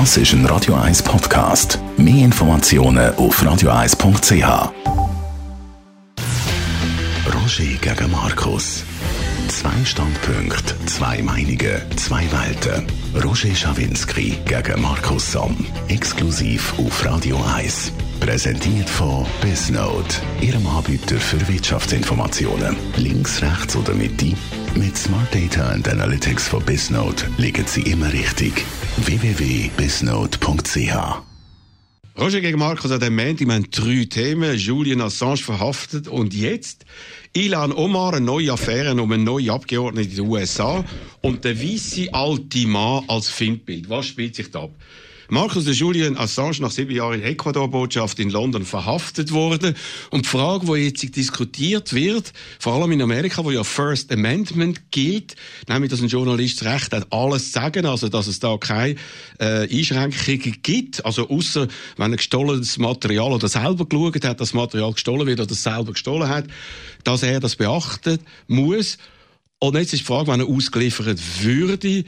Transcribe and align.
Das 0.00 0.16
ist 0.16 0.32
ein 0.32 0.44
Radio 0.46 0.74
1 0.74 1.04
Podcast. 1.04 1.78
Mehr 1.96 2.24
Informationen 2.24 3.14
auf 3.14 3.40
radio1.ch. 3.40 4.72
Roger 7.32 7.78
gegen 7.80 8.10
Markus. 8.10 8.82
Zwei 9.46 9.84
Standpunkte, 9.84 10.74
zwei 10.86 11.22
Meinungen, 11.22 11.80
zwei 11.94 12.24
Welten. 12.32 12.88
Roger 13.22 13.54
Schawinski 13.54 14.36
gegen 14.44 14.82
Markus 14.82 15.30
Somm. 15.30 15.64
Exklusiv 15.86 16.74
auf 16.76 17.04
Radio 17.04 17.40
1. 17.54 17.92
Präsentiert 18.18 18.90
von 18.90 19.24
Bisnode, 19.42 20.12
Ihrem 20.40 20.66
Anbieter 20.66 21.20
für 21.20 21.46
Wirtschaftsinformationen. 21.46 22.74
Links, 22.96 23.40
rechts 23.42 23.76
oder 23.76 23.94
Mitte? 23.94 24.32
Mit 24.74 24.98
Smart 24.98 25.32
Data 25.32 25.68
and 25.68 25.88
Analytics 25.88 26.48
von 26.48 26.64
Bisnode 26.64 27.22
liegen 27.38 27.64
Sie 27.68 27.82
immer 27.82 28.12
richtig. 28.12 28.64
www.bisnode.ch 28.96 30.94
Roger 32.16 32.40
gegen 32.40 32.60
Markus 32.60 32.92
an 32.92 33.00
dem 33.00 33.16
wir 33.16 33.26
haben 33.26 33.68
drei 33.70 34.04
Themen. 34.04 34.56
Julian 34.56 35.00
Assange 35.00 35.38
verhaftet 35.38 36.06
und 36.06 36.32
jetzt 36.32 36.84
Ilan 37.32 37.72
Omar, 37.72 38.14
eine 38.14 38.24
neue 38.24 38.52
Affäre 38.52 38.94
um 39.02 39.10
einen 39.10 39.24
neuen 39.24 39.50
Abgeordneten 39.50 40.10
in 40.10 40.16
den 40.16 40.26
USA 40.28 40.84
und 41.22 41.44
der 41.44 41.60
weiße 41.60 42.14
alte 42.14 42.68
Mann 42.68 43.02
als 43.08 43.30
Filmbild. 43.30 43.88
Was 43.88 44.06
spielt 44.06 44.36
sich 44.36 44.52
da 44.52 44.62
ab? 44.64 44.70
Markus 45.28 45.64
de 45.64 45.72
Julian 45.72 46.16
Assange 46.18 46.60
nach 46.60 46.70
sieben 46.70 46.94
Jahren 46.94 47.20
in 47.20 47.22
Ecuador-Botschaft 47.22 48.18
in 48.18 48.30
London 48.30 48.64
verhaftet 48.64 49.32
worden. 49.32 49.74
Und 50.10 50.26
die 50.26 50.28
Frage, 50.28 50.66
die 50.66 50.86
jetzt 50.86 51.16
diskutiert 51.16 51.94
wird, 51.94 52.32
vor 52.58 52.74
allem 52.74 52.92
in 52.92 53.00
Amerika, 53.00 53.44
wo 53.44 53.50
ja 53.50 53.64
First 53.64 54.12
Amendment 54.12 54.90
gilt, 54.90 55.34
nämlich, 55.68 55.90
dass 55.90 56.02
ein 56.02 56.08
Journalist 56.08 56.60
das 56.60 56.74
Recht 56.74 56.92
hat, 56.92 57.10
alles 57.10 57.46
zu 57.46 57.52
sagen, 57.52 57.86
also 57.86 58.08
dass 58.08 58.26
es 58.26 58.38
da 58.38 58.56
keine 58.58 58.96
äh, 59.38 59.68
Einschränkungen 59.70 60.58
gibt, 60.62 61.04
also 61.04 61.28
außer 61.28 61.68
wenn 61.96 62.12
er 62.12 62.16
gestohlenes 62.18 62.78
Material 62.78 63.32
oder 63.32 63.48
selber 63.48 63.86
geschaut 63.86 64.24
hat, 64.24 64.40
dass 64.40 64.48
das 64.48 64.54
Material 64.54 64.92
gestohlen 64.92 65.26
wird 65.26 65.40
oder 65.40 65.54
selber 65.54 65.92
gestohlen 65.92 66.28
hat, 66.28 66.46
dass 67.02 67.22
er 67.22 67.40
das 67.40 67.56
beachten 67.56 68.18
muss. 68.46 68.98
Und 69.58 69.76
jetzt 69.76 69.94
ist 69.94 70.00
die 70.00 70.06
Frage, 70.06 70.30
wenn 70.30 70.40
er 70.40 70.46
ausgeliefert 70.46 71.18
würde, 71.40 72.04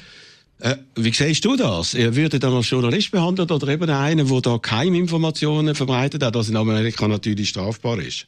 äh, 0.59 0.77
wie 0.95 1.13
siehst 1.13 1.45
du 1.45 1.57
das? 1.57 1.95
Er 1.95 2.17
würde 2.17 2.39
dann 2.39 2.55
als 2.55 2.71
Journalist 2.71 3.11
behandelt 3.11 3.51
oder 3.51 3.69
eben 3.69 3.91
einer, 3.91 4.25
der 4.25 4.41
da 4.41 4.59
keine 4.59 4.97
Informationen 4.97 5.75
verbreitet 5.75 6.23
hat, 6.23 6.35
was 6.35 6.49
in 6.49 6.57
Amerika 6.57 7.07
natürlich 7.07 7.51
strafbar 7.51 7.99
ist? 7.99 8.27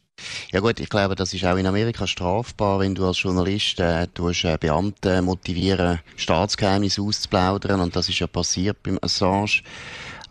Ja 0.52 0.60
gut, 0.60 0.80
ich 0.80 0.88
glaube, 0.88 1.14
das 1.14 1.32
ist 1.32 1.44
auch 1.44 1.56
in 1.56 1.66
Amerika 1.66 2.06
strafbar, 2.06 2.80
wenn 2.80 2.94
du 2.94 3.06
als 3.06 3.22
Journalist 3.22 3.80
äh, 3.80 4.06
tust, 4.08 4.44
äh, 4.44 4.58
Beamte 4.60 5.22
motivieren, 5.22 6.00
Staatsgeheimnisse 6.16 7.02
auszuplaudern 7.02 7.80
und 7.80 7.94
das 7.94 8.08
ist 8.08 8.18
ja 8.18 8.26
passiert 8.26 8.82
beim 8.82 8.98
Assange. 9.00 9.62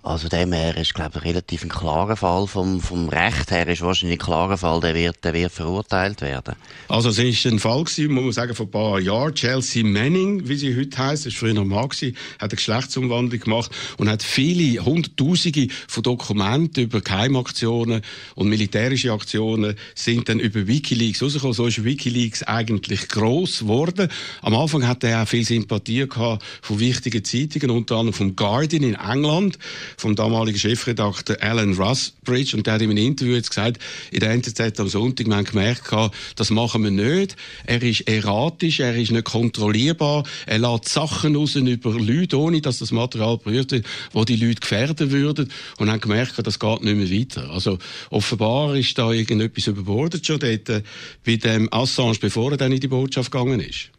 Also 0.07 0.29
dem 0.29 0.53
her 0.53 0.77
ist, 0.77 0.93
glaube 0.93 1.17
ich, 1.17 1.25
relativ 1.25 1.63
ein 1.63 1.69
klarer 1.69 2.15
Fall. 2.15 2.47
Vom, 2.47 2.79
vom 2.79 3.09
Recht 3.09 3.51
her 3.51 3.67
ist 3.67 3.81
wahrscheinlich 3.81 4.21
ein 4.21 4.25
klarer 4.25 4.57
Fall, 4.57 4.79
der 4.79 4.95
wird, 4.95 5.21
der 5.25 5.33
wird 5.33 5.51
verurteilt 5.51 6.21
werden. 6.21 6.55
Also 6.87 7.09
es 7.09 7.19
ist 7.19 7.45
ein 7.45 7.59
Fall 7.59 7.83
gewesen, 7.83 8.13
muss 8.13 8.23
man 8.23 8.31
sagen, 8.31 8.55
vor 8.55 8.67
ein 8.67 8.71
paar 8.71 8.99
Jahren. 9.01 9.35
Chelsea 9.35 9.83
Manning, 9.83 10.47
wie 10.47 10.55
sie 10.55 10.77
heute 10.77 10.97
heisst, 10.97 11.25
ist 11.25 11.35
früher 11.35 11.53
noch 11.53 11.65
Mann 11.65 11.89
gewesen, 11.89 12.15
hat 12.35 12.51
eine 12.51 12.55
Geschlechtsumwandlung 12.55 13.41
gemacht 13.41 13.69
und 13.97 14.09
hat 14.09 14.23
viele, 14.23 14.85
hunderttausende 14.85 15.67
von 15.89 16.03
Dokumenten 16.03 16.85
über 16.85 17.01
Geheimaktionen 17.01 18.01
und 18.35 18.47
militärische 18.47 19.11
Aktionen 19.11 19.75
sind 19.93 20.29
dann 20.29 20.39
über 20.39 20.67
Wikileaks 20.67 21.21
rausgekommen. 21.21 21.53
So 21.53 21.67
ist 21.67 21.83
Wikileaks 21.83 22.43
eigentlich 22.43 23.09
gross 23.09 23.59
geworden. 23.59 24.07
Am 24.41 24.55
Anfang 24.55 24.87
hat 24.87 25.03
er 25.03 25.23
auch 25.23 25.27
viel 25.27 25.43
Sympathie 25.43 26.07
gehabt 26.07 26.45
von 26.61 26.79
wichtigen 26.79 27.25
Zeitungen, 27.25 27.71
unter 27.71 27.97
anderem 27.97 28.13
vom 28.13 28.37
Guardian 28.37 28.83
in 28.83 28.95
England 28.95 29.57
vom 29.99 30.15
damaligen 30.15 30.59
Chefredakteur 30.59 31.41
Alan 31.41 31.73
Rusbridge 31.73 32.55
und 32.55 32.67
der 32.67 32.75
hat 32.75 32.81
in 32.83 32.91
einem 32.91 33.03
Interview 33.03 33.33
jetzt 33.33 33.49
gesagt, 33.49 33.79
in 34.11 34.19
der 34.19 34.29
NZZ 34.29 34.79
am 34.79 34.87
Sonntag, 34.87 35.25
wir 35.25 35.35
haben 35.35 35.43
gemerkt, 35.43 35.91
das 36.35 36.51
machen 36.51 36.83
wir 36.83 36.91
nicht. 36.91 37.35
Er 37.65 37.81
ist 37.81 38.01
erratisch, 38.01 38.79
er 38.79 38.95
ist 38.95 39.11
nicht 39.11 39.25
kontrollierbar, 39.25 40.23
er 40.45 40.59
lässt 40.59 40.89
Sachen 40.89 41.35
raus 41.35 41.55
über 41.55 41.93
Leute, 41.93 42.39
ohne 42.39 42.61
dass 42.61 42.77
das 42.77 42.91
Material 42.91 43.39
berührt 43.39 43.71
wird, 43.71 43.87
wo 44.11 44.23
die 44.23 44.35
Leute 44.35 44.59
gefährden 44.59 45.09
würden 45.09 45.51
und 45.77 45.89
haben 45.89 45.99
gemerkt, 45.99 46.45
das 46.45 46.59
geht 46.59 46.83
nicht 46.83 46.95
mehr 46.95 47.19
weiter. 47.19 47.49
Also 47.49 47.79
offenbar 48.11 48.75
ist 48.75 48.95
da 48.99 49.11
irgendetwas 49.11 49.65
überbordet 49.65 50.27
schon 50.27 50.39
dort 50.39 50.69
äh, 50.69 50.83
bei 51.25 51.37
dem 51.37 51.73
Assange, 51.73 52.19
bevor 52.21 52.51
er 52.51 52.57
dann 52.57 52.71
in 52.71 52.79
die 52.79 52.87
Botschaft 52.87 53.31
gegangen 53.31 53.61
ist. 53.61 53.89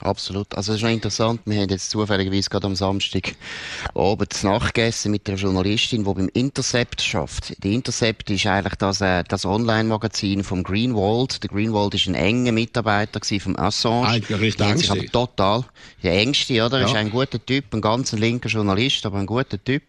Absolut. 0.00 0.52
Also 0.56 0.72
es 0.72 0.78
ist 0.78 0.82
noch 0.82 0.90
interessant, 0.90 1.40
wir 1.44 1.60
haben 1.60 1.68
jetzt 1.68 1.88
zufälligerweise 1.88 2.50
gerade 2.50 2.66
am 2.66 2.74
Samstag 2.74 3.36
abends 3.94 4.42
nachgegessen 4.42 5.12
mit 5.12 5.28
einer 5.28 5.38
Journalistin, 5.38 6.04
die 6.04 6.12
beim 6.12 6.28
Intercept 6.34 7.00
schafft. 7.00 7.62
Die 7.62 7.74
Intercept 7.74 8.28
ist 8.28 8.44
eigentlich 8.44 8.74
das, 8.74 9.00
äh, 9.00 9.22
das 9.22 9.44
Online-Magazin 9.44 10.42
vom 10.42 10.64
Greenwald. 10.64 11.44
Der 11.44 11.48
Greenwald 11.48 11.94
ist 11.94 12.08
ein 12.08 12.16
enger 12.16 12.50
Mitarbeiter 12.50 13.20
vom 13.38 13.56
Assange. 13.56 14.08
Eigentlich 14.08 14.40
richtig 14.40 14.66
Ängste. 14.66 14.92
aber 14.92 15.06
total. 15.06 15.64
Der 16.02 16.12
Ängste, 16.14 16.66
oder? 16.66 16.80
Ja. 16.80 16.86
Ist 16.86 16.96
ein 16.96 17.10
guter 17.10 17.44
Typ, 17.44 17.72
ein 17.72 17.80
ganz 17.80 18.10
linker 18.12 18.48
Journalist, 18.48 19.06
aber 19.06 19.18
ein 19.18 19.26
guter 19.26 19.62
Typ. 19.62 19.84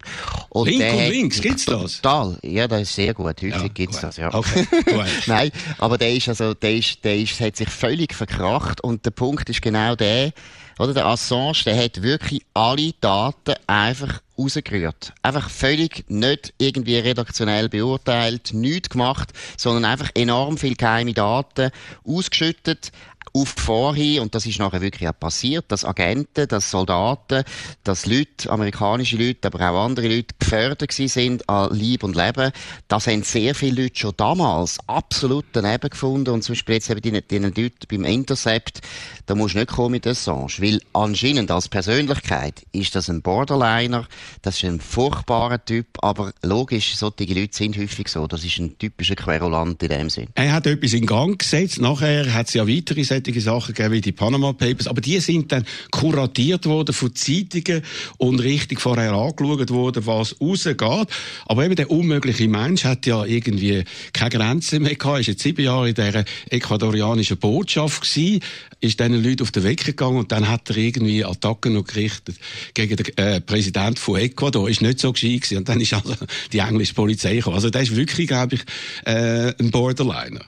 Und 0.50 0.70
Link 0.70 0.84
und 0.94 1.10
links, 1.10 1.42
gibt's 1.42 1.66
das? 1.66 2.02
Total. 2.02 2.38
Ja, 2.44 2.68
das 2.68 2.84
ist 2.84 2.96
sehr 2.96 3.16
gut. 3.16 3.42
Häufig 3.42 3.52
ja, 3.52 3.68
gibt's 3.70 3.98
gut. 3.98 4.04
das, 4.04 4.18
ja. 4.18 4.32
Okay, 4.32 4.68
Nein, 5.26 5.52
aber 5.80 5.98
der 5.98 6.14
ist 6.14 6.30
also, 6.30 6.54
der 6.54 6.76
ist, 6.76 7.04
der 7.04 7.18
ist, 7.18 7.40
hat 7.40 7.56
sich 7.56 7.70
völlig 7.70 8.14
verkracht 8.14 8.82
und 8.82 9.04
der 9.04 9.12
Punkt 9.12 9.50
ist 9.50 9.64
genau 9.64 9.95
genau 9.96 10.12
der, 10.12 10.34
oder 10.78 10.94
der 10.94 11.06
Assange, 11.06 11.64
der 11.66 11.82
hat 11.82 12.02
wirklich 12.02 12.42
alle 12.54 12.92
Daten 13.00 13.56
einfach 13.66 14.22
rausgerührt. 14.38 15.14
Einfach 15.22 15.50
völlig 15.50 16.04
nicht 16.10 16.54
irgendwie 16.58 16.98
redaktionell 16.98 17.70
beurteilt, 17.70 18.54
nichts 18.54 18.90
gemacht, 18.90 19.32
sondern 19.58 19.86
einfach 19.86 20.10
enorm 20.16 20.58
viel 20.58 20.76
geheime 20.76 21.14
Daten 21.14 21.72
ausgeschüttet, 22.06 22.92
auf 23.36 23.56
Gefahr 23.56 23.94
hin, 23.94 24.22
und 24.22 24.34
das 24.34 24.46
ist 24.46 24.60
nachher 24.60 24.82
wirklich 24.82 25.10
auch 25.10 25.20
passiert, 25.20 25.66
dass 25.68 25.84
Agenten, 25.84 26.48
dass 26.48 26.72
Soldaten, 26.72 27.44
dass 27.84 28.06
Leute, 28.06 28.50
amerikanische 28.50 29.18
Leute, 29.18 29.48
aber 29.48 29.70
auch 29.70 29.86
andere 29.86 30.08
Leute 30.08 30.34
gefördert 30.40 30.92
sind 30.92 31.48
an 31.50 31.76
Lieb 31.76 32.04
und 32.04 32.16
Leben. 32.16 32.52
Das 32.88 33.08
haben 33.08 33.24
sehr 33.24 33.54
viele 33.54 33.84
Leute 33.84 34.00
schon 34.00 34.14
damals 34.16 34.80
absolut 34.88 35.46
daneben 35.52 35.90
gefunden 35.90 36.30
und 36.30 36.44
zum 36.44 36.54
Beispiel 36.54 36.76
jetzt 36.76 36.90
eben 36.90 37.02
die, 37.02 37.22
die 37.22 37.38
Leute 37.40 37.88
beim 37.90 38.06
Intercept, 38.06 38.82
da 39.26 39.36
musst 39.36 39.56
du 39.56 39.60
nicht 39.60 39.72
kommen 39.72 39.92
mit 39.92 40.08
Assange, 40.08 40.54
weil 40.60 40.82
anscheinend 40.94 41.52
als 41.52 41.68
Persönlichkeit 41.68 42.66
ist 42.72 42.96
das 42.96 43.10
ein 43.10 43.22
Borderliner, 43.22 44.08
das 44.44 44.58
ist 44.58 44.64
ein 44.64 44.80
furchtbarer 44.80 45.64
Typ, 45.64 45.88
aber 46.02 46.32
logisch, 46.42 46.96
solche 46.96 47.26
Leute 47.34 47.56
sind 47.56 47.78
häufig 47.78 48.08
so, 48.08 48.28
das 48.28 48.46
ist 48.46 48.58
ein 48.60 48.78
typischer 48.78 49.16
Querulant 49.16 49.82
in 49.84 49.90
dem 49.90 50.10
Sinn. 50.10 50.28
Er 50.36 50.54
hat 50.54 50.68
etwas 50.68 50.94
in 50.94 51.06
Gang 51.06 51.38
gesetzt, 51.38 51.82
nachher 51.82 52.34
hat 52.34 52.48
es 52.48 52.54
ja 52.54 52.68
weitere 52.68 53.04
solche 53.26 53.42
Sachen 53.42 53.74
gegeben 53.74 53.94
wie 53.94 54.02
die 54.02 54.12
Panama 54.12 54.54
Papers, 54.54 54.88
aber 54.88 55.02
die 55.02 55.20
sind 55.20 55.52
dann 55.52 55.66
kuratiert 55.92 56.66
worden 56.66 56.94
von 56.94 57.14
Zeitungen 57.16 57.82
und 58.18 58.40
richtig 58.40 58.80
vorher 58.82 59.14
angeschaut 59.14 59.70
worden, 59.70 60.06
was 60.06 60.36
rausgeht. 60.40 61.08
Aber 61.46 61.66
eben 61.66 61.76
der 61.76 61.92
unmögliche 61.92 62.48
Mensch 62.48 62.84
hat 62.84 63.06
ja 63.06 63.26
irgendwie 63.26 63.84
keine 64.14 64.30
Grenzen 64.32 64.84
mehr 64.84 64.96
gehabt, 64.96 65.22
ist 65.22 65.28
jetzt 65.28 65.44
sieben 65.44 65.64
Jahre 65.64 65.90
in 65.90 65.96
dieser 65.96 66.24
ecuadorianischen 66.50 67.38
Botschaft 67.38 68.02
gewesen, 68.02 68.42
ist 68.82 69.00
diesen 69.00 69.24
Leuten 69.24 69.44
auf 69.44 69.52
den 69.52 69.64
Weg 69.64 69.84
gegangen 69.84 70.18
und 70.18 70.32
dann 70.32 70.48
hat 70.48 70.70
er 70.70 70.78
irgendwie 70.78 71.26
Attacken 71.26 71.74
noch 71.74 71.86
gerichtet 71.86 72.38
gegen 72.74 72.96
den 72.96 73.18
äh, 73.18 73.42
Präsident 73.42 74.00
von 74.00 74.20
Ecuador. 74.20 74.70
Ist 74.70 74.82
nicht 74.82 75.00
so 75.00 75.12
gescheit 75.12 75.42
gewesen. 75.42 75.58
Und 75.58 75.70
dann 75.70 75.82
ist 75.82 75.94
also 75.94 76.14
die 76.52 76.60
englische 76.60 76.94
Polizei 76.94 77.36
gekommen. 77.36 77.56
Also 77.56 77.70
der 77.70 77.82
ist 77.82 77.96
wirklich, 77.96 78.28
glaube 78.28 78.56
ich, 78.56 78.62
äh, 79.06 79.54
ein 79.60 79.72
Borderliner. 79.72 80.42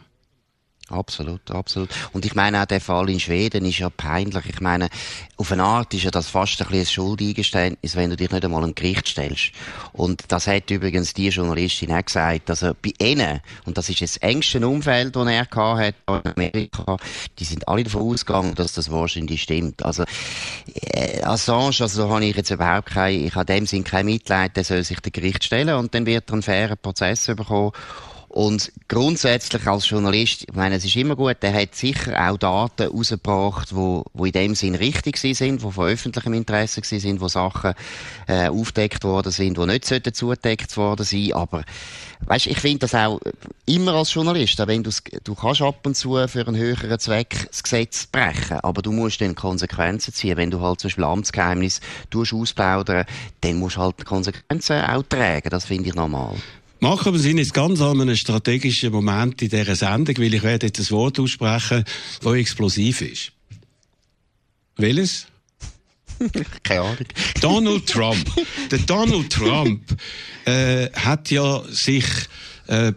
Absolut, 0.90 1.52
absolut. 1.52 1.90
Und 2.14 2.26
ich 2.26 2.34
meine 2.34 2.62
auch 2.62 2.66
der 2.66 2.80
Fall 2.80 3.10
in 3.10 3.20
Schweden 3.20 3.66
ist 3.66 3.80
ja 3.80 3.90
peinlich. 3.90 4.46
Ich 4.48 4.62
meine, 4.62 4.88
auf 5.36 5.52
eine 5.52 5.64
Art 5.64 5.94
ist 5.94 6.04
ja 6.04 6.12
das 6.12 6.30
fast 6.30 6.62
ein 6.62 6.68
bisschen 6.68 6.80
ein 6.80 6.86
Schuldeingeständnis, 6.86 7.96
wenn 7.98 8.10
du 8.10 8.16
dich 8.16 8.32
nicht 8.32 8.46
einmal 8.46 8.64
im 8.64 8.74
Gericht 8.74 9.10
stellst. 9.10 9.52
Und 9.92 10.24
das 10.30 10.48
hat 10.48 10.72
übrigens 10.72 11.14
die 11.14 11.28
Journalistin 11.28 11.92
auch 11.92 12.06
gesagt, 12.06 12.50
also 12.50 12.72
bei 12.82 12.94
ihnen, 13.00 13.42
und 13.66 13.78
das 13.78 13.90
ist 13.90 14.02
das 14.02 14.18
engste 14.18 14.66
Umfeld, 14.66 15.14
das 15.14 15.28
er 15.28 15.48
hat 15.50 15.96
in 16.08 16.32
Amerika, 16.32 16.98
die 17.38 17.44
sind 17.44 17.68
alle 17.68 17.84
davon 17.84 18.14
ausgegangen, 18.14 18.56
dass 18.56 18.72
das 18.72 18.90
wahrscheinlich 18.90 19.42
stimmt. 19.42 19.84
Also, 19.84 20.06
äh, 20.74 21.22
Assange, 21.24 21.82
also 21.82 22.04
da 22.04 22.10
habe 22.10 22.24
ich 22.24 22.36
jetzt 22.36 22.50
überhaupt 22.50 22.92
kein, 22.92 23.26
ich 23.26 23.36
habe 23.36 23.46
dem 23.46 23.66
Sinn 23.66 23.84
kein 23.84 24.06
Mitleid, 24.06 24.56
der 24.56 24.64
soll 24.64 24.84
sich 24.86 25.02
dem 25.02 25.12
Gericht 25.12 25.44
stellen 25.44 25.76
und 25.76 25.94
dann 25.94 26.06
wird 26.06 26.30
er 26.30 26.34
einen 26.34 26.44
fairen 26.44 26.78
Prozess 26.78 27.26
bekommen. 27.26 27.74
Und 28.38 28.72
grundsätzlich 28.88 29.66
als 29.66 29.90
Journalist, 29.90 30.44
ich 30.48 30.54
meine, 30.54 30.76
es 30.76 30.86
ist 30.86 30.96
immer 30.96 31.16
gut, 31.16 31.38
der 31.42 31.52
hat 31.56 31.74
sicher 31.74 32.30
auch 32.30 32.38
Daten 32.38 32.88
rausgebracht, 32.88 33.76
wo, 33.76 34.06
wo 34.14 34.26
in 34.26 34.32
dem 34.32 34.54
Sinn 34.54 34.76
richtig 34.76 35.18
sind, 35.18 35.64
wo 35.64 35.72
von 35.72 35.88
öffentlichem 35.88 36.36
Interesse 36.36 36.82
sind, 36.84 37.20
wo 37.20 37.30
Sachen 37.30 37.74
äh, 38.28 38.50
aufdeckt 38.50 39.04
worden 39.04 39.32
sind, 39.32 39.58
die 39.58 39.66
nicht 39.66 39.86
sollten 39.86 40.14
zugedeckt 40.14 40.78
worden 40.78 41.04
sein. 41.04 41.34
Aber 41.34 41.64
weißt, 42.28 42.46
ich 42.46 42.60
finde 42.60 42.78
das 42.82 42.94
auch 42.94 43.20
immer 43.66 43.96
als 43.96 44.14
Journalist, 44.14 44.60
wenn 44.68 44.84
du 44.84 45.34
kannst 45.34 45.64
ab 45.64 45.80
und 45.88 45.98
zu 45.98 46.28
für 46.28 46.48
einen 46.48 46.58
höheren 46.58 47.00
Zweck 47.00 47.48
das 47.48 47.64
Gesetz 47.64 48.06
brechen, 48.06 48.60
aber 48.60 48.84
du 48.84 48.92
musst 48.92 49.20
dann 49.20 49.34
Konsequenzen 49.34 50.14
ziehen. 50.14 50.38
Wenn 50.38 50.52
du 50.52 50.62
halt 50.62 50.80
zum 50.80 50.90
Beispiel 50.90 51.06
Amtsgeheimnis 51.06 51.82
ausplaudern, 52.14 53.06
dann 53.42 53.56
musst 53.56 53.78
du 53.78 53.82
halt 53.82 54.06
Konsequenzen 54.06 54.84
auch 54.84 55.02
tragen. 55.02 55.50
Das 55.50 55.66
finde 55.66 55.90
ich 55.90 55.96
normal. 55.96 56.36
Machen 56.80 57.14
wir 57.14 57.20
sind 57.20 57.40
jetzt 57.40 57.54
ganz 57.54 57.82
an 57.82 58.02
einem 58.02 58.16
strategischen 58.16 58.92
Moment 58.92 59.42
in 59.42 59.50
dieser 59.50 59.76
Sendung, 59.76 60.18
weil 60.18 60.34
ich 60.34 60.44
werde 60.44 60.68
jetzt 60.68 60.80
ein 60.80 60.90
Wort 60.92 61.20
aussprechen, 61.20 61.84
das 62.22 62.34
explosiv 62.36 63.02
ist. 63.02 63.32
Welches? 64.76 65.26
Keine 66.64 66.82
Ahnung. 66.82 66.98
Donald 67.42 67.88
Trump. 67.88 68.30
Der 68.70 68.80
Donald 68.80 69.32
Trump 69.32 69.82
äh, 70.46 70.90
hat 70.92 71.32
ja 71.32 71.64
sich 71.70 72.06
äh, 72.68 72.94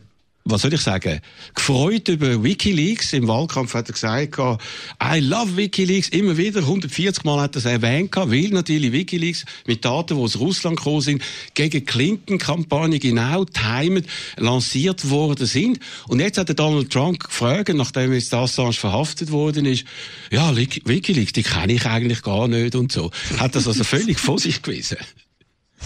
was 0.50 0.62
soll 0.62 0.74
ich 0.74 0.80
sagen, 0.80 1.20
gefreut 1.54 2.08
über 2.08 2.42
Wikileaks. 2.42 3.12
Im 3.12 3.28
Wahlkampf 3.28 3.74
hat 3.74 3.88
er 3.88 3.92
gesagt, 3.92 4.38
I 4.38 5.20
love 5.20 5.56
Wikileaks. 5.56 6.08
Immer 6.08 6.36
wieder, 6.36 6.60
140 6.60 7.24
Mal 7.24 7.40
hat 7.40 7.56
er 7.56 7.58
es 7.58 7.64
erwähnt, 7.64 8.14
weil 8.16 8.48
natürlich 8.48 8.92
Wikileaks 8.92 9.44
mit 9.66 9.84
Daten, 9.84 10.16
die 10.16 10.22
aus 10.22 10.38
Russland 10.38 10.76
gekommen 10.76 11.00
sind, 11.00 11.22
gegen 11.54 11.84
Clinton-Kampagne 11.84 12.98
genau 12.98 13.44
timed 13.44 14.06
lanciert 14.36 15.08
worden 15.10 15.46
sind. 15.46 15.80
Und 16.08 16.20
jetzt 16.20 16.38
hat 16.38 16.58
Donald 16.58 16.90
Trump 16.90 17.20
gefragt, 17.24 17.72
nachdem 17.74 18.12
jetzt 18.12 18.32
Assange 18.34 18.72
verhaftet 18.72 19.30
worden 19.30 19.66
ist, 19.66 19.84
ja, 20.30 20.56
Wikileaks, 20.56 21.32
die 21.32 21.42
kenne 21.42 21.72
ich 21.72 21.86
eigentlich 21.86 22.22
gar 22.22 22.48
nicht 22.48 22.74
und 22.74 22.92
so. 22.92 23.10
Hat 23.38 23.54
das 23.54 23.66
also 23.66 23.84
völlig 23.84 24.18
vor 24.18 24.38
sich 24.38 24.62
gewesen 24.62 24.98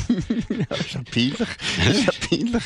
ja, 0.09 0.77
ist 0.77 0.93
ja 0.93 1.01
peinlich. 1.11 1.49
ist 1.91 2.07
ja 2.07 2.13
peinlich. 2.29 2.63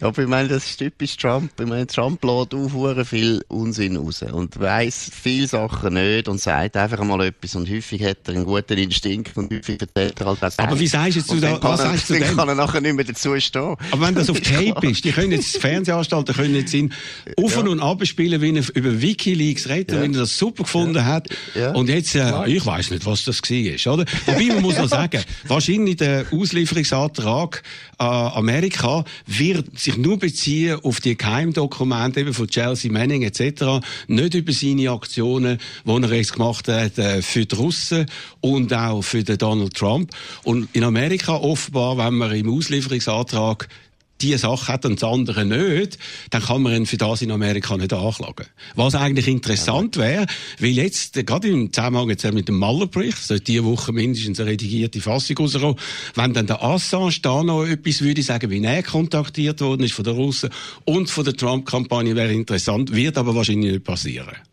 Aber 0.00 0.22
ich 0.22 0.28
meine, 0.28 0.48
das 0.48 0.64
ist 0.64 0.78
typisch 0.78 1.16
Trump. 1.16 1.52
Ich 1.60 1.66
meine, 1.66 1.86
Trump 1.86 2.22
lädt 2.24 2.54
auf 2.54 3.08
viel 3.08 3.42
Unsinn 3.48 3.96
raus 3.96 4.22
und 4.22 4.58
weiss 4.58 5.10
viele 5.12 5.46
Sachen 5.46 5.94
nicht 5.94 6.28
und 6.28 6.40
sagt 6.40 6.76
einfach 6.76 7.02
mal 7.04 7.20
etwas 7.26 7.54
und 7.54 7.68
häufig 7.70 8.02
hat 8.02 8.18
er 8.26 8.34
einen 8.34 8.44
guten 8.44 8.78
Instinkt 8.78 9.36
und 9.36 9.52
häufig 9.52 9.80
erzählt 9.80 10.20
er 10.20 10.26
halt 10.26 10.42
das 10.42 10.58
Aber 10.58 10.78
wie 10.78 10.86
sagst 10.86 11.30
du 11.30 11.36
da, 11.36 11.62
was 11.62 11.80
sagst 11.80 12.10
du 12.10 12.14
denn? 12.14 12.36
kann 12.36 12.48
er 12.48 12.54
nachher 12.54 12.80
nicht 12.80 12.94
mehr 12.94 13.04
dazu 13.04 13.38
stehen. 13.38 13.76
Aber 13.90 14.06
wenn 14.06 14.14
das 14.14 14.30
auf 14.30 14.40
Tape 14.40 14.88
ist, 14.88 15.04
die 15.04 15.12
können 15.12 15.32
jetzt, 15.32 15.58
Fernsehanstalten 15.58 16.34
können 16.34 16.54
jetzt 16.54 16.72
ihn 16.74 16.92
auf 17.36 17.54
ja. 17.54 17.62
und 17.62 17.80
ab 17.80 18.06
spielen, 18.06 18.40
wie 18.40 18.56
er 18.56 18.64
über 18.74 19.00
Wikileaks 19.00 19.68
redet, 19.68 19.92
ja. 19.92 20.02
wenn 20.02 20.14
er 20.14 20.20
das 20.20 20.36
super 20.36 20.64
gefunden 20.64 20.96
ja. 20.96 21.04
hat. 21.04 21.28
Ja. 21.54 21.72
Und 21.72 21.88
jetzt, 21.88 22.14
äh, 22.14 22.46
ich 22.46 22.64
weiß 22.64 22.90
nicht, 22.90 23.06
was 23.06 23.24
das 23.24 23.40
war, 23.42 23.94
oder? 23.94 24.04
Wobei 24.26 24.46
man 24.46 24.62
muss 24.62 24.78
noch 24.78 24.88
sagen, 24.88 25.22
wahrscheinlich 25.46 25.96
der 25.96 26.26
Auslieferung 26.32 26.69
Auslieferungsantrag 26.70 27.62
an 27.98 28.32
Amerika 28.32 29.04
wird 29.26 29.78
sich 29.78 29.96
nur 29.96 30.18
beziehen 30.18 30.78
auf 30.82 31.00
die 31.00 31.16
Geheimdokumente 31.16 32.20
eben 32.20 32.32
von 32.32 32.48
Chelsea 32.48 32.90
Manning 32.90 33.22
etc., 33.22 33.84
nicht 34.06 34.34
über 34.34 34.52
seine 34.52 34.90
Aktionen, 34.90 35.58
die 35.84 35.90
er 35.90 36.12
jetzt 36.12 36.32
gemacht 36.32 36.68
hat 36.68 36.98
äh, 36.98 37.22
für 37.22 37.44
die 37.44 37.54
Russen 37.54 38.06
und 38.40 38.72
auch 38.72 39.02
für 39.02 39.24
den 39.24 39.38
Donald 39.38 39.74
Trump. 39.74 40.10
Und 40.44 40.68
in 40.72 40.84
Amerika 40.84 41.34
offenbar, 41.34 41.98
wenn 41.98 42.14
man 42.14 42.32
im 42.32 42.50
Auslieferungsantrag 42.50 43.68
die 44.22 44.36
Sache 44.36 44.72
hat 44.72 44.84
und 44.84 45.00
das 45.00 45.08
andere 45.08 45.44
nicht, 45.44 45.98
dann 46.30 46.42
kann 46.42 46.62
man 46.62 46.74
ihn 46.74 46.86
für 46.86 46.96
das 46.96 47.22
in 47.22 47.30
Amerika 47.30 47.76
nicht 47.76 47.92
anklagen. 47.92 48.46
Was 48.74 48.94
eigentlich 48.94 49.28
interessant 49.28 49.96
wäre, 49.96 50.26
weil 50.58 50.70
jetzt, 50.70 51.14
gerade 51.14 51.48
im 51.48 51.72
Zusammenhang 51.72 52.10
jetzt 52.10 52.30
mit 52.32 52.48
dem 52.48 52.58
Maller-Bericht, 52.58 53.18
so 53.18 53.38
diese 53.38 53.64
Woche 53.64 53.92
mindestens 53.92 54.40
eine 54.40 54.50
redigierte 54.50 55.00
Fassung 55.00 55.38
rauskommen, 55.38 55.76
wenn 56.14 56.32
dann 56.32 56.46
der 56.46 56.62
Assange 56.62 57.16
da 57.22 57.42
noch 57.42 57.64
etwas 57.64 58.02
würde 58.02 58.22
sagen, 58.22 58.50
wie 58.50 58.62
er 58.62 58.82
kontaktiert 58.82 59.60
worden 59.60 59.84
ist 59.84 59.94
von 59.94 60.04
den 60.04 60.14
Russen 60.14 60.50
und 60.84 61.10
von 61.10 61.24
der 61.24 61.34
Trump-Kampagne, 61.34 62.14
wäre 62.14 62.32
interessant, 62.32 62.94
wird 62.94 63.18
aber 63.18 63.34
wahrscheinlich 63.34 63.72
nicht 63.72 63.84
passieren. 63.84 64.49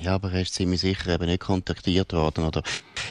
Ja, 0.00 0.14
aber 0.14 0.30
er 0.32 0.42
ist 0.42 0.54
ziemlich 0.54 0.80
sicher 0.80 1.14
eben 1.14 1.26
nicht 1.26 1.40
kontaktiert 1.40 2.12
worden, 2.12 2.44
oder? 2.44 2.62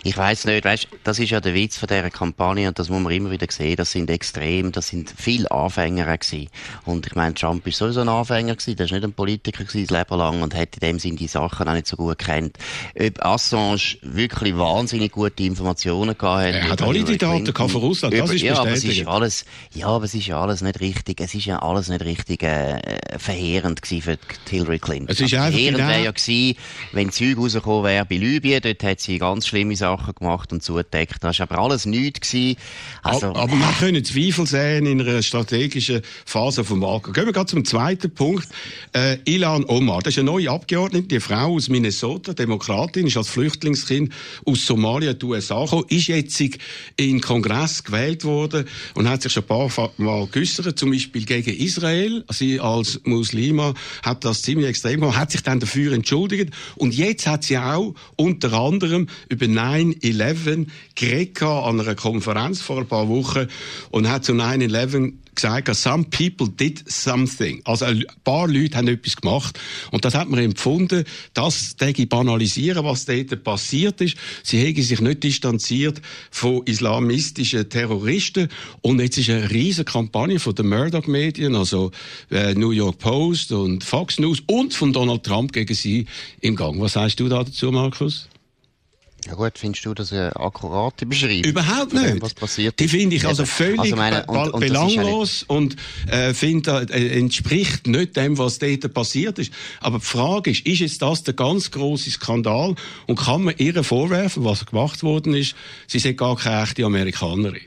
Ich 0.04 0.16
weiß 0.16 0.46
nicht, 0.46 0.66
weißt, 0.66 0.88
das 1.04 1.18
ist 1.20 1.32
ja 1.32 1.42
der 1.42 1.56
Witz 1.56 1.78
von 1.78 1.88
dieser 1.88 2.10
Kampagne 2.12 2.68
und 2.68 2.78
das 2.78 2.90
muss 2.90 3.02
man 3.02 3.12
immer 3.12 3.32
wieder 3.32 3.48
sehen, 3.50 3.76
das 3.76 3.92
sind 3.92 4.10
extrem, 4.10 4.72
das 4.72 4.90
sind 4.90 5.12
viele 5.16 5.50
Anfänger 5.50 6.06
gewesen. 6.18 6.48
Und 6.86 7.08
ich 7.08 7.16
meine, 7.16 7.34
Trump 7.34 7.66
ist 7.66 7.78
sowieso 7.78 8.02
ein 8.02 8.10
Anfänger 8.10 8.56
gewesen, 8.56 8.76
der 8.76 8.86
ist 8.86 8.92
nicht 8.92 9.04
ein 9.04 9.14
Politiker 9.14 9.64
gewesen, 9.64 9.88
das 9.88 9.98
Leben 9.98 10.20
lang 10.20 10.42
und 10.44 10.54
hat 10.54 10.76
in 10.76 10.80
dem 10.80 11.00
Sinne 11.00 11.16
die 11.16 11.28
Sachen 11.28 11.68
auch 11.68 11.74
nicht 11.74 11.88
so 11.88 11.98
gut 11.98 12.20
kennt. 12.20 12.58
Ob 13.00 13.26
Assange 13.26 13.98
wirklich 14.02 14.56
wahnsinnig 14.56 15.12
gute 15.12 15.44
Informationen 15.44 16.16
gehabt 16.16 16.46
hat. 16.46 16.54
Er 16.54 16.70
hat 16.70 16.82
alle 16.84 17.04
die 17.04 17.18
Daten 17.18 17.54
von 17.54 17.82
Russland, 17.82 18.14
das 18.14 18.32
ist 18.32 18.42
ja, 18.42 18.60
aber 18.60 18.72
es 18.72 18.84
ist 18.84 19.08
alles, 19.08 19.46
ja, 19.74 19.88
aber 19.88 20.06
es 20.06 20.14
ist 20.14 20.28
ja 20.28 20.40
alles 20.40 20.62
nicht 20.62 20.80
richtig, 20.80 21.20
es 21.20 21.34
ist 21.34 21.46
ja 21.46 21.60
alles 21.60 21.90
nicht 21.90 22.04
richtig, 22.04 22.44
äh, 22.44 22.80
verheerend 23.18 23.82
gewesen 23.82 24.02
für 24.02 24.18
Hillary 24.50 24.80
Clinton. 24.80 25.10
Es 25.10 25.20
ist 25.20 25.34
also, 25.34 25.52
verheerend 25.52 25.80
wäre 25.80 26.04
ja 26.04 26.12
gewesen, 26.12 26.56
wenn 26.92 27.12
Zeug 27.12 27.38
rausgekommen 27.38 27.84
wäre 27.84 28.06
bei 28.06 28.18
Libyen, 28.18 28.62
dort 28.62 28.84
hat 28.84 29.00
sie 29.00 29.18
ganz 29.18 29.48
schlimme 29.48 29.76
Sachen 29.76 30.14
gemacht 30.16 30.52
und 30.54 30.64
zugedeckt. 30.64 31.18
Das 31.22 31.40
war 31.40 31.52
aber 31.52 31.62
alles 31.62 31.86
nichts. 31.86 32.36
Also, 33.04 33.28
aber, 33.28 33.56
man 33.56 33.74
können 33.76 34.04
Zweifel 34.04 34.48
sehen 34.48 34.86
in 34.86 35.02
einer 35.02 35.22
strategischen 35.22 36.02
Phase 36.26 36.64
vom 36.64 36.82
Wahlkampf. 36.82 37.16
Gehen 37.16 37.26
wir 37.26 37.34
gerade 37.34 37.48
zum 37.48 37.66
zweiten 37.66 38.12
Punkt. 38.12 38.48
Äh, 38.94 39.18
Ilan 39.26 39.66
Omar, 39.66 40.02
das 40.02 40.14
ist 40.14 40.20
eine 40.20 40.32
neue 40.32 40.50
Abgeordnete, 40.50 41.08
die 41.08 41.20
Frau 41.20 41.56
aus 41.56 41.70
Minnesota, 41.70 42.34
Demokratin, 42.34 43.08
ist 43.08 43.18
als 43.18 43.30
Flüchtlingskind 43.30 44.12
aus 44.46 44.66
Somalia 44.66 45.12
in 45.12 45.20
die 45.20 45.26
USA 45.26 45.64
gekommen, 45.64 45.86
ist 45.90 46.08
jetzt 46.08 46.40
in 46.42 46.58
den 46.98 47.22
Kongress 47.22 47.84
gewählt 47.84 48.24
worden 48.24 48.66
und 48.94 49.10
hat 49.10 49.22
sich 49.22 49.32
schon 49.32 49.44
ein 49.44 49.70
paar 49.70 49.92
Mal 49.98 50.28
geäussert, 50.28 50.78
zum 50.78 50.92
Beispiel 50.92 51.26
gegen 51.26 51.56
Israel. 51.56 52.24
Sie 52.30 52.60
als 52.60 53.00
Muslima 53.04 53.74
hat 54.04 54.26
das 54.26 54.42
ziemlich 54.42 54.68
extrem 54.68 55.02
gemacht, 55.02 55.18
hat 55.18 55.32
sich 55.32 55.44
dann 55.44 55.60
dafür 55.60 55.94
entschuldigt 55.94 56.54
und 56.76 56.94
jetzt 56.96 57.28
hat 57.28 57.44
sie 57.44 57.58
auch 57.58 57.94
unter 58.16 58.54
anderem 58.54 59.08
über 59.30 59.46
9-11 59.46 60.68
geredet 60.96 61.42
an 61.44 61.80
einer 61.80 61.96
Konferenz 61.96 62.62
vor 62.62 62.80
ein 62.80 62.88
paar 62.88 63.08
Wochen 63.10 63.48
und 63.92 64.10
hat 64.10 64.26
zu 64.26 64.34
9-11 64.34 65.14
gesagt, 65.36 65.74
some 65.76 66.06
people 66.06 66.48
did 66.50 66.84
something. 66.92 67.62
Also 67.66 67.86
ein 67.86 68.06
paar 68.24 68.48
Leute 68.48 68.78
haben 68.78 68.88
etwas 68.88 69.16
gemacht. 69.16 69.60
Und 69.92 70.06
das 70.06 70.16
hat 70.16 70.30
man 70.30 70.40
empfunden, 70.40 71.04
das 71.34 71.76
denke 71.76 72.06
banalisieren, 72.08 72.86
was 72.86 73.06
dort 73.06 73.44
passiert 73.44 74.02
ist. 74.02 74.18
Sie 74.44 74.60
hätten 74.60 74.82
sich 74.82 75.02
nicht 75.02 75.24
distanziert 75.24 76.02
von 76.32 76.64
islamistischen 76.66 77.70
Terroristen. 77.70 78.50
Und 78.82 79.00
jetzt 79.00 79.18
ist 79.18 79.30
eine 79.30 79.50
riesige 79.50 79.86
Kampagne 79.86 80.40
von 80.40 80.56
den 80.56 80.70
Murdoch-Medien, 80.70 81.56
also 81.56 81.92
äh, 82.32 82.54
New 82.54 82.72
York 82.72 83.00
Post 83.00 83.52
und 83.52 83.84
Fox 83.84 84.20
News 84.20 84.42
und 84.48 84.74
von 84.74 84.94
Donald 84.94 85.24
Trump 85.24 85.54
gegen 85.54 85.76
sie 85.76 86.06
im 86.42 86.56
Gang. 86.56 86.80
Was 86.80 86.94
sagst 86.94 87.20
du 87.20 87.28
da 87.28 87.44
dazu, 87.44 87.72
Markus? 87.72 88.28
Ja 89.28 89.34
gut, 89.34 89.58
findest 89.58 89.84
du 89.86 89.94
das 89.96 90.14
eine 90.14 90.36
akkurate 90.36 91.06
Beschreibung? 91.06 91.44
Überhaupt 91.46 91.94
nicht. 91.94 92.22
Was 92.22 92.36
passiert 92.36 92.80
Die 92.80 92.88
finde 92.88 93.16
ich 93.16 93.26
also 93.26 93.46
völlig 93.46 93.80
also 93.80 93.96
meine, 93.96 94.26
und, 94.26 94.52
und 94.52 94.60
belanglos 94.60 95.44
und 95.44 95.76
äh, 96.08 96.34
finde, 96.34 96.86
äh, 96.92 97.18
entspricht 97.18 97.88
nicht 97.88 98.16
dem, 98.18 98.38
was 98.38 98.60
dort 98.60 98.94
passiert 98.94 99.40
ist. 99.40 99.52
Aber 99.80 99.98
die 99.98 100.06
Frage 100.06 100.52
ist, 100.52 100.66
ist 100.68 100.80
jetzt 100.80 101.02
das 101.02 101.24
der 101.24 101.34
ganz 101.34 101.72
große 101.72 102.12
Skandal 102.12 102.76
und 103.08 103.20
kann 103.20 103.44
man 103.44 103.56
ihr 103.58 103.84
vorwerfen, 103.84 104.44
was 104.46 104.66
gemacht 104.66 105.02
worden 105.02 105.34
ist, 105.34 105.56
sie 105.88 106.00
sind 106.00 106.18
gar 106.18 106.36
keine 106.36 106.62
echte 106.62 106.86
Amerikanerin? 106.86 107.62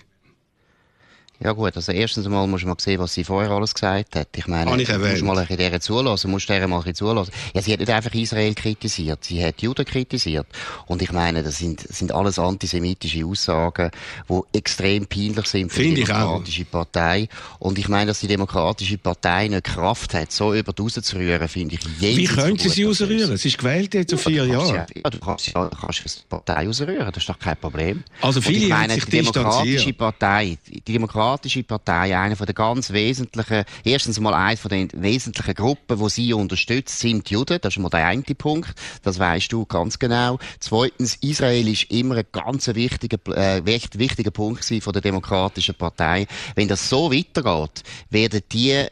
Ja 1.40 1.52
gut, 1.52 1.76
also 1.76 1.92
erstens 1.92 2.26
einmal 2.26 2.49
musst 2.49 2.64
du 2.64 2.68
mal 2.68 2.75
sehen, 2.78 2.99
was 2.99 3.14
sie 3.14 3.23
vorher 3.23 3.52
alles 3.52 3.73
gesagt 3.73 4.16
hat. 4.16 4.28
Ich 4.35 4.49
meine, 4.49 4.83
ich 4.83 4.88
du 4.88 4.99
musst 4.99 5.23
mal 5.23 5.38
ein 5.38 5.47
bisschen 5.47 5.80
zulassen, 5.80 6.33
musst 6.33 6.49
der 6.49 6.66
mal 6.66 6.78
ein 6.78 6.83
bisschen 6.83 6.97
zulassen. 6.97 7.33
Ja, 7.54 7.62
sie 7.62 7.73
hat 7.73 7.78
nicht 7.78 7.90
einfach 7.90 8.12
Israel 8.12 8.54
kritisiert, 8.54 9.23
sie 9.23 9.45
hat 9.45 9.62
Juden 9.62 9.85
kritisiert. 9.85 10.49
Und 10.87 11.00
ich 11.00 11.12
meine, 11.12 11.45
das 11.45 11.59
sind, 11.59 11.80
sind 11.80 12.11
alles 12.11 12.40
antisemitische 12.40 13.25
Aussagen, 13.25 13.92
die 14.28 14.59
extrem 14.59 15.07
peinlich 15.07 15.47
sind 15.47 15.71
für 15.71 15.83
Find 15.83 15.99
die 15.99 16.02
Demokratische 16.02 16.64
Partei. 16.64 17.28
Und 17.61 17.78
ich 17.78 17.88
meine, 17.88 18.07
dass 18.07 18.18
die 18.18 18.26
Demokratische 18.26 18.99
Partei 18.99 19.47
nicht 19.47 19.62
Kraft 19.62 20.14
hat, 20.14 20.33
so 20.33 20.52
über 20.52 20.73
die 20.73 20.83
rauszurühren, 20.83 21.47
finde 21.47 21.76
ich 21.76 22.00
Wie 22.00 22.25
können 22.25 22.59
sie 22.59 22.68
sie 22.68 22.83
rausrühren? 22.83 23.37
Sie 23.37 23.49
ist 23.49 23.59
gewählt 23.59 23.95
jetzt 23.95 24.12
auf 24.12 24.23
vier 24.23 24.45
Jahre. 24.45 24.87
Ja, 24.97 25.11
du 25.11 25.18
kannst, 25.21 25.52
ja, 25.54 25.71
kannst 25.80 26.04
die 26.04 26.26
Partei 26.28 26.66
rausrühren, 26.66 27.07
das 27.07 27.18
ist 27.18 27.28
doch 27.28 27.38
kein 27.38 27.57
Problem. 27.57 28.02
Also 28.23 28.40
viele 28.40 28.64
ich 28.64 28.68
meine, 28.71 28.97
die 28.97 29.09
Demokratische 29.09 29.92
Partei, 29.92 30.59
die 30.66 30.80
Demokratische 30.80 31.28
Demokratische 31.29 31.63
Partei 31.63 32.17
eine 32.17 32.37
von 32.37 32.47
der 32.47 32.55
ganz 32.55 32.91
wesentlichen, 32.91 33.65
erstens 33.85 34.19
mal 34.19 34.33
eine 34.33 34.57
von 34.57 34.71
den 34.71 34.89
wesentlichen 34.95 35.53
Gruppen, 35.53 35.99
die 35.99 36.09
sie 36.09 36.33
unterstützt, 36.33 37.01
sind 37.01 37.29
die 37.29 37.35
Juden. 37.35 37.59
Das 37.61 37.77
ist 37.77 37.83
mal 37.83 37.91
der 37.91 38.07
eine 38.07 38.23
Punkt. 38.23 38.75
Das 39.03 39.19
weißt 39.19 39.53
du 39.53 39.67
ganz 39.67 39.99
genau. 39.99 40.39
Zweitens, 40.59 41.17
Israel 41.17 41.69
ist 41.69 41.91
immer 41.91 42.17
ein 42.17 42.25
ganz 42.33 42.69
wichtiger, 42.69 43.19
äh, 43.37 43.63
wichtiger 43.67 44.31
Punkt 44.31 44.65
von 44.65 44.93
der 44.95 45.03
Demokratischen 45.03 45.75
Partei. 45.75 46.27
Wenn 46.55 46.69
das 46.69 46.89
so 46.89 47.13
weitergeht, 47.13 47.83
werden 48.09 48.41
die 48.51 48.87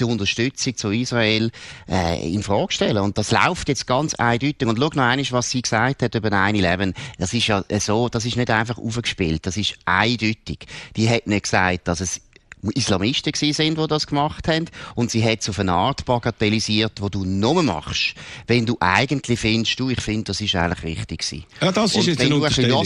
die 0.00 0.04
Unterstützung 0.04 0.76
zu 0.76 0.90
Israel 0.90 1.50
äh, 1.88 2.32
in 2.32 2.42
Frage 2.42 2.72
stellen. 2.72 2.98
Und 2.98 3.18
das 3.18 3.30
läuft 3.30 3.68
jetzt 3.68 3.86
ganz 3.86 4.14
eindeutig. 4.14 4.66
Und 4.68 4.78
schau 4.78 4.88
noch 4.88 5.02
einmal, 5.02 5.26
was 5.30 5.50
sie 5.50 5.62
gesagt 5.62 6.02
hat 6.02 6.14
über 6.14 6.28
9-11. 6.28 6.94
Das 7.18 7.34
ist 7.34 7.46
ja 7.46 7.64
so, 7.80 8.08
das 8.08 8.24
ist 8.24 8.36
nicht 8.36 8.50
einfach 8.50 8.78
aufgespielt. 8.78 9.46
Das 9.46 9.56
ist 9.56 9.74
eindeutig. 9.84 10.66
Die 10.96 11.08
hat 11.08 11.26
nicht 11.26 11.44
gesagt, 11.44 11.88
dass 11.88 12.00
es 12.00 12.20
Islamisten 12.74 13.32
sind, 13.34 13.78
die 13.78 13.86
das 13.86 14.06
gemacht 14.06 14.48
haben. 14.48 14.66
Und 14.94 15.10
sie 15.10 15.24
hat 15.24 15.40
es 15.40 15.48
auf 15.48 15.58
eine 15.58 15.72
Art 15.72 16.04
bagatellisiert, 16.04 17.00
wo 17.00 17.08
du 17.08 17.24
nur 17.24 17.62
machst, 17.62 18.14
wenn 18.46 18.66
du 18.66 18.76
eigentlich 18.80 19.38
findest, 19.38 19.78
du, 19.78 19.90
ich 19.90 20.00
finde, 20.00 20.24
das 20.24 20.40
ist 20.40 20.54
eigentlich 20.54 20.98
richtig 20.98 21.20
gewesen. 21.20 21.44
Ja, 21.60 21.72
das 21.72 21.92
ist 21.92 21.96
und 21.98 22.06
jetzt 22.06 22.20
eine 22.20 22.34
Unterstellung. 22.34 22.84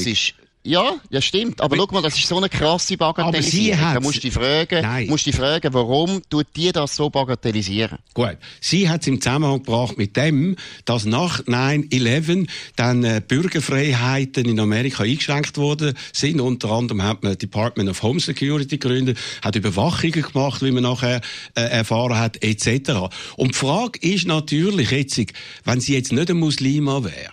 Ja, 0.64 0.94
ja 1.10 1.20
stimmt. 1.20 1.60
Aber 1.60 1.76
schau 1.76 1.86
mal, 1.90 2.02
das 2.02 2.16
ist 2.16 2.28
so 2.28 2.36
eine 2.36 2.48
krasse 2.48 2.96
Bagatellisierung. 2.96 3.80
Da 3.80 4.00
musst 4.00 4.18
du 4.18 4.20
dich 4.20 4.32
fragen, 4.32 4.82
Nein. 4.82 5.08
musst 5.08 5.26
dich 5.26 5.34
fragen, 5.34 5.74
warum 5.74 6.22
tut 6.30 6.46
die 6.54 6.70
das 6.70 6.94
so 6.94 7.10
bagatellisieren? 7.10 7.98
Gut. 8.14 8.36
Sie 8.60 8.88
hat 8.88 9.00
es 9.00 9.08
im 9.08 9.20
Zusammenhang 9.20 9.64
gebracht 9.64 9.98
mit 9.98 10.16
dem, 10.16 10.56
dass 10.84 11.04
nach 11.04 11.40
9-11 11.40 12.48
dann 12.76 13.02
äh, 13.02 13.20
Bürgerfreiheiten 13.26 14.44
in 14.44 14.60
Amerika 14.60 15.02
eingeschränkt 15.02 15.56
worden 15.56 15.94
sind. 16.12 16.40
Unter 16.40 16.70
anderem 16.70 17.02
hat 17.02 17.24
man 17.24 17.36
Department 17.36 17.90
of 17.90 18.02
Home 18.02 18.20
Security 18.20 18.78
gegründet, 18.78 19.18
hat 19.42 19.56
Überwachungen 19.56 20.22
gemacht, 20.22 20.62
wie 20.62 20.70
man 20.70 20.84
nachher 20.84 21.20
äh, 21.56 21.62
erfahren 21.62 22.18
hat, 22.18 22.42
etc. 22.42 23.10
Und 23.36 23.54
die 23.54 23.58
Frage 23.58 23.98
ist 24.00 24.26
natürlich 24.28 24.90
jetzt, 24.92 25.20
wenn 25.64 25.80
sie 25.80 25.94
jetzt 25.94 26.12
nicht 26.12 26.30
ein 26.30 26.36
Muslima 26.36 27.02
wäre, 27.02 27.32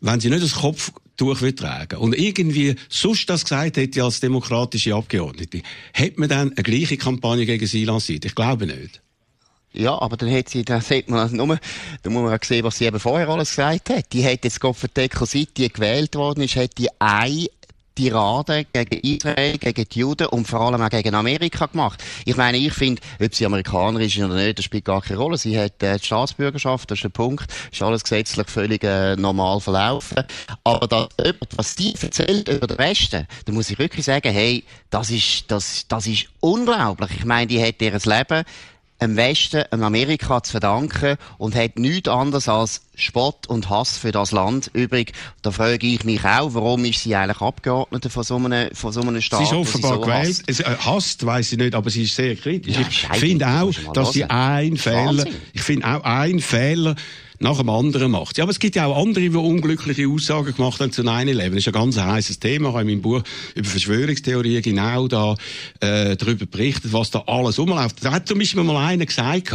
wenn 0.00 0.20
sie 0.20 0.30
nicht 0.30 0.42
das 0.42 0.54
Kopf 0.54 0.92
durchtragen 1.20 1.98
und 1.98 2.16
irgendwie 2.16 2.76
sonst 2.88 3.28
das 3.28 3.44
gesagt 3.44 3.76
hätte 3.76 4.02
als 4.02 4.20
demokratische 4.20 4.94
Abgeordnete, 4.94 5.62
hätte 5.92 6.20
man 6.20 6.28
dann 6.28 6.52
eine 6.52 6.62
gleiche 6.62 6.96
Kampagne 6.96 7.46
gegen 7.46 7.66
sie 7.66 7.84
lanciert? 7.84 8.24
Ich 8.24 8.34
glaube 8.34 8.66
nicht. 8.66 9.00
Ja, 9.72 10.00
aber 10.00 10.16
dann 10.16 10.32
hat 10.32 10.48
sie, 10.48 10.64
dann 10.64 10.80
sieht 10.80 11.08
man 11.08 11.20
also 11.20 11.36
nur, 11.36 11.58
da 12.02 12.10
muss 12.10 12.22
man 12.22 12.36
auch 12.36 12.44
sehen, 12.44 12.64
was 12.64 12.78
sie 12.78 12.86
eben 12.86 12.98
vorher 12.98 13.28
alles 13.28 13.50
gesagt 13.50 13.90
hat. 13.90 14.12
Die 14.12 14.24
hat 14.24 14.44
jetzt 14.44 14.60
Gott 14.60 14.76
verdeckt, 14.76 15.16
seit 15.24 15.56
die 15.56 15.72
gewählt 15.72 16.16
worden 16.16 16.42
ist, 16.42 16.56
hat 16.56 16.76
die 16.76 16.88
ein 16.98 17.46
Tirade 17.94 18.66
gegen 18.72 19.00
Israel, 19.00 19.58
gegen 19.58 19.84
die 19.88 19.98
Juden 19.98 20.26
und 20.28 20.46
vor 20.46 20.60
allem 20.60 20.80
auch 20.80 20.90
gegen 20.90 21.14
Amerika 21.14 21.66
gemacht. 21.66 22.02
Ich 22.24 22.36
meine, 22.36 22.56
ich 22.58 22.72
finde, 22.72 23.02
ob 23.20 23.34
sie 23.34 23.46
Amerikaner 23.46 24.00
ist 24.00 24.18
oder 24.18 24.34
nicht, 24.34 24.58
das 24.58 24.64
spielt 24.64 24.84
gar 24.84 25.02
keine 25.02 25.18
Rolle. 25.18 25.38
Sie 25.38 25.58
hat 25.58 25.82
äh, 25.82 25.98
die 25.98 26.04
Staatsbürgerschaft, 26.04 26.90
das 26.90 26.98
ist 26.98 27.04
der 27.04 27.10
Punkt. 27.10 27.46
Ist 27.70 27.82
alles 27.82 28.02
gesetzlich 28.02 28.48
völlig 28.48 28.84
äh, 28.84 29.16
normal 29.16 29.60
verlaufen. 29.60 30.24
Aber 30.64 30.86
da, 30.86 31.08
was 31.56 31.76
die 31.76 31.94
erzählt 32.00 32.48
über 32.48 32.66
den 32.66 32.78
Westen, 32.78 33.26
da 33.44 33.52
muss 33.52 33.70
ich 33.70 33.78
wirklich 33.78 34.04
sagen, 34.04 34.32
hey, 34.32 34.64
das 34.90 35.10
ist, 35.10 35.44
das, 35.48 35.86
das 35.88 36.06
ist 36.06 36.26
unglaublich. 36.40 37.10
Ich 37.18 37.24
meine, 37.24 37.46
die 37.46 37.62
hat 37.62 37.80
ihr 37.80 37.92
Leben 37.92 38.44
dem 39.00 39.16
Westen, 39.16 39.64
dem 39.72 39.82
Amerika 39.82 40.42
zu 40.42 40.52
verdanken 40.52 41.16
und 41.38 41.54
hat 41.54 41.78
nichts 41.78 42.08
anderes 42.08 42.48
als 42.48 42.82
Spott 42.94 43.46
und 43.46 43.70
Hass 43.70 43.96
für 43.96 44.12
das 44.12 44.32
Land 44.32 44.70
übrig. 44.74 45.12
Da 45.42 45.50
frage 45.50 45.86
ich 45.86 46.04
mich 46.04 46.24
auch, 46.24 46.54
warum 46.54 46.84
ist 46.84 47.00
sie 47.00 47.14
eigentlich 47.14 47.40
Abgeordnete 47.40 48.10
von 48.10 48.22
so 48.22 48.36
einem, 48.36 48.74
von 48.74 48.92
so 48.92 49.00
einem 49.00 49.20
Staat? 49.20 49.40
Sie 49.40 49.44
ist 49.44 49.52
offenbar 49.52 49.94
so 49.94 50.00
gewählt. 50.00 50.42
Hasst, 50.48 50.60
äh, 50.60 50.76
hasst 50.78 51.26
weiss 51.26 51.52
ich 51.52 51.58
nicht, 51.58 51.74
aber 51.74 51.88
sie 51.90 52.02
ist 52.02 52.14
sehr 52.14 52.36
kritisch. 52.36 52.76
Ja, 52.76 53.14
ich 53.14 53.20
finde 53.20 53.46
auch, 53.48 53.72
dass 53.94 54.12
sie 54.12 54.24
ein 54.24 54.76
Fehler, 54.76 55.24
ich 55.52 55.62
finde 55.62 55.86
auch 55.86 56.04
ein 56.04 56.40
Fehler, 56.40 56.94
nach 57.40 57.56
dem 57.56 57.70
anderen 57.70 58.10
macht. 58.10 58.36
Ja, 58.36 58.44
aber 58.44 58.50
es 58.50 58.58
gibt 58.58 58.76
ja 58.76 58.84
auch 58.84 59.02
andere, 59.02 59.28
die 59.28 59.36
unglückliche 59.36 60.06
Aussagen 60.06 60.54
gemacht 60.54 60.78
haben 60.78 60.92
zu 60.92 61.02
9-11. 61.02 61.48
Das 61.48 61.56
ist 61.56 61.66
ein 61.68 61.72
ganz 61.72 61.98
heißes 61.98 62.38
Thema. 62.38 62.68
Ich 62.68 62.74
habe 62.74 62.82
in 62.82 62.88
meinem 62.88 63.02
Buch 63.02 63.22
über 63.54 63.68
Verschwörungstheorien 63.68 64.60
genau 64.62 65.08
da 65.08 65.34
äh, 65.80 66.16
darüber 66.16 66.44
berichtet, 66.44 66.92
was 66.92 67.10
da 67.10 67.20
alles 67.20 67.58
rumläuft. 67.58 68.04
Da 68.04 68.12
hat 68.12 68.28
zum 68.28 68.38
Beispiel 68.38 68.62
mal 68.62 68.76
einer 68.76 69.06
gesagt, 69.06 69.52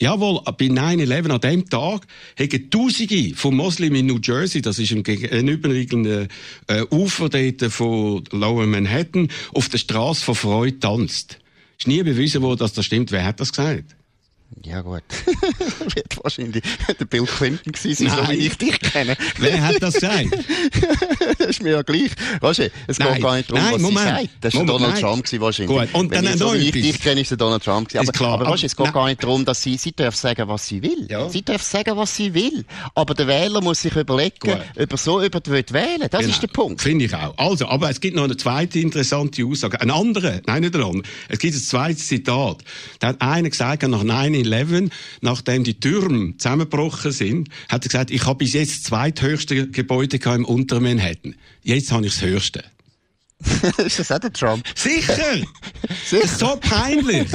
jawohl, 0.00 0.42
bei 0.44 0.66
9-11 0.66 1.30
an 1.30 1.40
dem 1.40 1.68
Tag 1.70 2.06
hätten 2.36 2.70
Tausende 2.70 3.34
von 3.34 3.56
Muslimen 3.56 4.00
in 4.00 4.06
New 4.06 4.20
Jersey, 4.22 4.60
das 4.60 4.78
ist 4.78 4.92
ein 4.92 5.02
gegenüberliegenden 5.02 6.28
äh, 6.66 6.82
Ufer 6.90 7.30
dort 7.30 7.72
von 7.72 8.22
Lower 8.32 8.66
Manhattan, 8.66 9.28
auf 9.54 9.70
der 9.70 9.78
Straße 9.78 10.22
von 10.22 10.34
Freude 10.34 10.78
tanzt. 10.78 11.38
Ist 11.78 11.88
nie 11.88 12.02
bewiesen 12.02 12.42
worden, 12.42 12.58
dass 12.58 12.74
das 12.74 12.84
stimmt. 12.84 13.12
Wer 13.12 13.24
hat 13.24 13.40
das 13.40 13.52
gesagt? 13.52 13.97
Ja 14.64 14.80
gut, 14.80 15.02
wird 15.94 16.18
wahrscheinlich 16.22 16.64
der 16.98 17.04
Bill 17.04 17.26
Clinton 17.26 17.72
gewesen 17.72 18.08
sein, 18.08 18.26
so 18.26 18.32
wie 18.32 18.46
ich 18.46 18.56
dich 18.56 18.80
kenne. 18.80 19.14
Wer 19.38 19.66
hat 19.66 19.82
das 19.82 19.94
gesagt? 19.94 20.26
das 21.38 21.46
ist 21.48 21.62
mir 21.62 21.72
ja 21.72 21.82
gleich. 21.82 22.10
Weißt 22.40 22.60
du, 22.60 22.70
es 22.86 22.98
nein. 22.98 23.14
geht 23.14 23.22
gar 23.22 23.36
nicht 23.36 23.50
darum, 23.50 23.62
nein, 23.62 23.74
was 23.74 23.82
Moment. 23.82 24.06
sie 24.06 24.14
sagt. 24.14 24.28
Das 24.40 24.54
war 24.54 24.64
Donald 24.64 24.92
nein. 24.94 25.00
Trump 25.02 25.24
gewesen, 25.24 25.40
wahrscheinlich. 25.42 25.78
Gut. 25.78 25.94
Und 25.94 26.10
Wenn 26.10 26.24
dann 26.24 26.34
ich, 26.34 26.38
so 26.38 26.54
wie 26.54 26.58
ich 26.58 26.72
dich 26.72 27.00
kenne, 27.00 27.20
ist 27.20 27.30
der 27.30 27.36
Donald 27.36 27.62
Trump 27.62 27.88
gewesen. 27.88 28.08
Aber, 28.08 28.12
klar. 28.12 28.40
aber 28.40 28.50
weißt, 28.50 28.64
es 28.64 28.74
geht 28.74 28.86
nein. 28.86 28.94
gar 28.94 29.06
nicht 29.06 29.22
darum, 29.22 29.44
dass 29.44 29.62
sie, 29.62 29.76
sie 29.76 29.92
darf 29.92 30.16
sagen, 30.16 30.48
was 30.48 30.66
sie 30.66 30.82
will. 30.82 31.06
Ja. 31.08 31.28
Sie 31.28 31.42
darf 31.42 31.62
sagen, 31.62 31.96
was 31.96 32.16
sie 32.16 32.32
will. 32.32 32.64
Aber 32.94 33.14
der 33.14 33.26
Wähler 33.26 33.60
muss 33.60 33.82
sich 33.82 33.94
überlegen, 33.94 34.38
Gut. 34.40 34.58
ob 34.78 34.92
er 34.92 34.98
so 34.98 35.22
über 35.22 35.40
wählen 35.46 35.66
will. 36.00 36.08
Das 36.08 36.20
genau. 36.20 36.32
ist 36.32 36.42
der 36.42 36.48
Punkt. 36.48 36.80
Finde 36.80 37.04
ich 37.04 37.14
auch. 37.14 37.36
Also, 37.36 37.68
aber 37.68 37.90
es 37.90 38.00
gibt 38.00 38.16
noch 38.16 38.24
eine 38.24 38.36
zweite 38.36 38.80
interessante 38.80 39.44
Aussage. 39.44 39.80
Ein 39.80 39.90
anderer, 39.90 40.40
nein, 40.46 40.62
nicht 40.62 40.74
ein 40.74 40.82
anderer. 40.82 41.02
Es 41.28 41.38
gibt 41.38 41.54
ein 41.54 41.60
zweites 41.60 42.06
Zitat. 42.06 42.64
Da 42.98 43.08
hat 43.08 43.20
einer 43.20 43.50
gesagt, 43.50 43.82
nach 43.82 44.02
9 44.02 44.37
9-11, 44.44 44.90
nachdem 45.20 45.64
die 45.64 45.80
Türme 45.80 46.36
zusammengebrochen 46.36 47.12
sind, 47.12 47.48
hat 47.68 47.84
er 47.84 47.88
gesagt, 47.88 48.10
ich 48.10 48.26
habe 48.26 48.38
bis 48.38 48.54
jetzt 48.54 48.76
das 48.76 48.82
zweithöchste 48.84 49.68
Gebäude 49.68 50.18
im 50.34 50.44
Unter 50.44 50.80
Manhattan. 50.80 51.34
Jetzt 51.62 51.92
habe 51.92 52.06
ich 52.06 52.14
das 52.14 52.22
höchste. 52.22 52.64
ist 53.78 54.00
das 54.00 54.10
auch 54.10 54.18
der 54.18 54.32
Trump? 54.32 54.66
Sicher! 54.74 55.14
Sicher. 56.04 56.26
So 56.26 56.58
peinlich! 56.60 57.28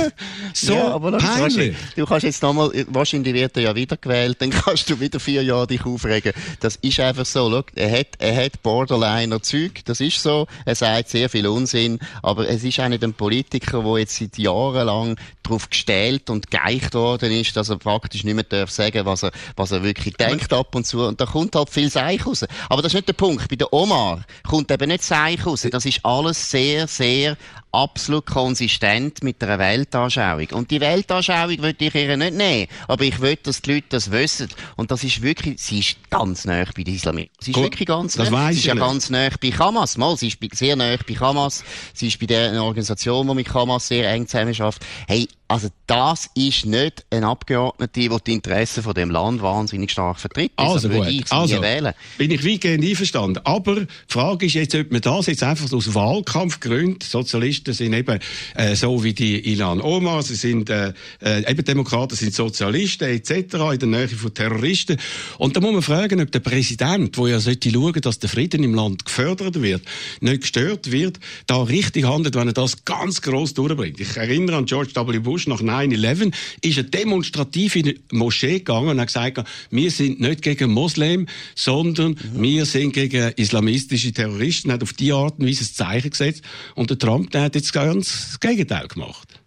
So 0.54 0.74
ja, 0.74 0.90
aber 0.90 1.18
peinlich! 1.18 1.78
Du 1.96 2.06
kannst 2.06 2.26
jetzt 2.26 2.44
nochmal, 2.44 2.72
wahrscheinlich 2.90 3.34
wird 3.34 3.56
er 3.56 3.64
ja 3.64 3.76
wieder 3.76 3.96
gewählt, 3.96 4.38
dann 4.42 4.50
kannst 4.50 4.90
du 4.90 5.00
wieder 5.00 5.22
vier 5.22 5.44
Jahre 5.44 5.68
dich 5.68 5.86
aufregen. 5.86 6.34
Das 6.60 6.76
ist 6.78 7.00
einfach 7.00 7.26
so. 7.26 7.50
Schau, 7.50 7.64
er 7.76 8.00
hat, 8.00 8.08
er 8.20 8.36
hat 8.36 8.62
Borderliner 8.64 9.42
Zeug, 9.42 9.82
das 9.86 10.02
ist 10.02 10.22
so. 10.22 10.48
Er 10.66 10.76
sagt 10.76 11.10
sehr 11.10 11.30
viel 11.30 11.48
Unsinn, 11.48 12.00
aber 12.22 12.50
es 12.50 12.66
ist 12.66 12.80
auch 12.82 12.90
nicht 12.90 13.04
ein 13.04 13.14
Politiker, 13.14 13.84
der 13.84 14.00
jetzt 14.00 14.18
seit 14.18 14.38
Jahren 14.38 14.88
lang 14.88 15.18
darauf 15.44 15.70
gestellt 15.70 16.30
und 16.30 16.50
geeicht 16.50 16.94
worden 16.94 17.32
ist, 17.32 17.56
dass 17.56 17.70
er 17.70 17.78
praktisch 17.78 18.24
nicht 18.24 18.36
mehr 18.36 18.44
darf 18.44 18.72
sagen, 18.72 19.06
was 19.06 19.24
er, 19.24 19.32
was 19.56 19.72
er 19.72 19.84
wirklich 19.84 20.16
denkt 20.16 20.52
ab 20.54 20.76
und 20.76 20.86
zu. 20.86 21.02
Und 21.02 21.20
da 21.22 21.26
kommt 21.26 21.56
halt 21.56 21.70
viel 21.70 21.90
Seich 21.90 22.26
raus. 22.26 22.46
Aber 22.70 22.82
das 22.82 22.92
ist 22.92 22.96
nicht 22.96 23.08
der 23.08 23.14
Punkt. 23.14 23.48
Bei 23.50 23.56
der 23.56 23.72
Omar 23.74 24.24
kommt 24.48 24.72
eben 24.72 24.90
nicht 24.90 25.04
Seich 25.04 25.46
raus. 25.46 25.68
Das 25.70 25.86
ist 25.86 26.04
alles 26.04 26.50
sehr, 26.50 26.88
sehr 26.88 27.38
absolut 27.74 28.28
konsistent 28.28 29.24
mit 29.24 29.44
einer 29.44 29.58
Weltanschauung. 29.58 30.48
Und 30.52 30.70
die 30.70 30.80
Weltanschauung 30.80 31.58
würde 31.58 31.86
ich 31.86 31.96
ihr 31.96 32.16
nicht 32.16 32.34
nehmen. 32.36 32.68
Aber 32.88 33.04
ich 33.04 33.20
will, 33.20 33.38
dass 33.42 33.62
die 33.62 33.74
Leute 33.74 33.88
das 33.90 34.12
wissen. 34.12 34.48
Und 34.76 34.92
das 34.92 35.04
ist 35.04 35.22
wirklich, 35.22 35.60
sie 35.60 35.80
ist 35.80 35.98
ganz 36.10 36.46
nah 36.46 36.64
bei 36.76 36.84
den 36.84 36.94
Islamisten. 36.94 37.36
Sie 37.40 37.52
ist 37.52 37.56
Gut, 37.56 37.64
wirklich 37.66 37.88
ganz 37.88 38.16
nah. 38.18 38.52
Sie 38.52 38.60
ist 38.60 38.66
ja 38.66 38.76
nicht. 38.76 38.84
ganz 38.84 39.10
nah 39.10 39.28
bei 39.42 39.50
Hamas. 39.50 39.98
Mal, 39.98 40.16
sie 40.18 40.28
ist 40.28 40.38
sehr 40.54 40.76
nah 40.76 40.96
bei 41.08 41.16
Hamas. 41.16 41.64
Sie 41.94 42.08
ist 42.08 42.20
bei 42.20 42.28
der 42.28 42.62
Organisation, 42.62 43.28
die 43.28 43.34
mit 43.34 43.54
Hamas 43.54 43.88
sehr 43.88 44.10
eng 44.12 44.28
zusammenarbeitet. 44.28 44.84
Hey, 45.08 45.28
also 45.48 45.68
das 45.88 46.30
ist 46.36 46.66
nicht 46.66 47.06
ein 47.12 47.24
Abgeordneter, 47.24 48.10
der 48.10 48.20
die 48.20 48.34
Interessen 48.34 48.82
von 48.82 48.94
dem 48.94 49.12
Land 49.12 49.42
wahnsinnig 49.42 49.92
stark 49.92 50.20
vertritt. 50.20 50.52
Also 50.56 50.90
gut, 50.90 51.08
ich 51.08 51.32
also 51.32 51.62
wählen. 51.62 51.94
bin 52.18 52.32
ich 52.32 52.46
weitgehend 52.46 52.84
einverstanden. 52.84 53.42
Aber 53.44 53.82
die 53.82 53.88
Frage 54.08 54.46
ist 54.46 54.54
jetzt, 54.54 54.74
ob 54.74 54.92
man 54.92 55.02
das 55.02 55.28
jetzt 55.28 55.44
einfach 55.44 55.72
aus 55.72 55.94
Wahlkampfgründen, 55.94 57.02
Sozialisten 57.02 57.74
sind 57.74 57.94
eben 57.94 58.20
äh, 58.56 58.76
so 58.76 59.04
wie 59.04 59.14
die 59.14 59.52
Ilan 59.52 59.82
Omar, 59.82 60.24
sie 60.24 60.36
sind 60.36 60.70
äh, 60.70 60.94
äh, 61.22 61.50
eben 61.50 61.64
Demokraten, 61.64 62.16
sind 62.16 62.34
Sozialisten 62.34 63.10
etc. 63.10 63.32
in 63.74 63.80
der 63.80 63.88
Nähe 63.88 64.08
von 64.08 64.34
Terroristen. 64.34 64.98
Und 65.38 65.56
da 65.56 65.62
muss 65.62 65.74
man 65.74 65.82
fragen, 65.82 66.22
ob 66.22 66.32
der 66.32 66.40
Präsident, 66.40 67.18
der 67.18 67.28
ja 67.28 67.40
sollte 67.40 67.70
schauen, 67.70 68.02
dass 68.02 68.20
der 68.20 68.30
Frieden 68.30 68.64
im 68.64 68.74
Land 68.74 69.06
gefördert 69.06 69.62
wird, 69.62 69.84
nicht 70.22 70.42
gestört 70.42 70.92
wird, 70.92 71.20
da 71.48 71.62
richtig 71.64 72.06
handelt, 72.06 72.36
wenn 72.36 72.48
er 72.48 72.54
das 72.54 72.86
ganz 72.86 73.22
groß 73.22 73.54
durchbringt. 73.54 74.00
Ich 74.00 74.16
erinnere 74.16 74.58
an 74.58 74.66
George 74.66 74.92
W. 74.96 75.20
Bush, 75.20 75.33
Bush 75.34 75.48
nach 75.48 75.62
9-11 75.62 76.32
ist 76.62 76.78
er 76.78 76.84
demonstrativ 76.84 77.76
in 77.76 77.84
die 77.86 78.00
Moschee 78.12 78.60
gegangen 78.60 78.90
und 78.90 79.00
hat 79.00 79.08
gesagt, 79.08 79.44
wir 79.72 79.90
sind 79.90 80.20
nicht 80.20 80.44
gegen 80.44 80.72
Moslem, 80.72 81.26
sondern 81.56 82.12
mhm. 82.12 82.44
wir 82.44 82.66
sind 82.68 82.94
gegen 82.94 83.32
islamistische 83.36 84.14
Terroristen. 84.14 84.70
Er 84.70 84.76
hat 84.76 84.84
auf 84.84 84.94
die 84.94 85.12
Art 85.12 85.40
und 85.40 85.48
Weise 85.48 85.64
ein 85.64 85.74
Zeichen 85.74 86.12
gesetzt. 86.12 86.44
Und 86.76 86.92
der 86.92 87.00
Trump 87.00 87.32
der 87.32 87.42
hat 87.42 87.56
jetzt 87.56 87.74
ganz 87.74 88.30
das 88.30 88.40
Gegenteil 88.40 88.88
gemacht. 88.88 89.40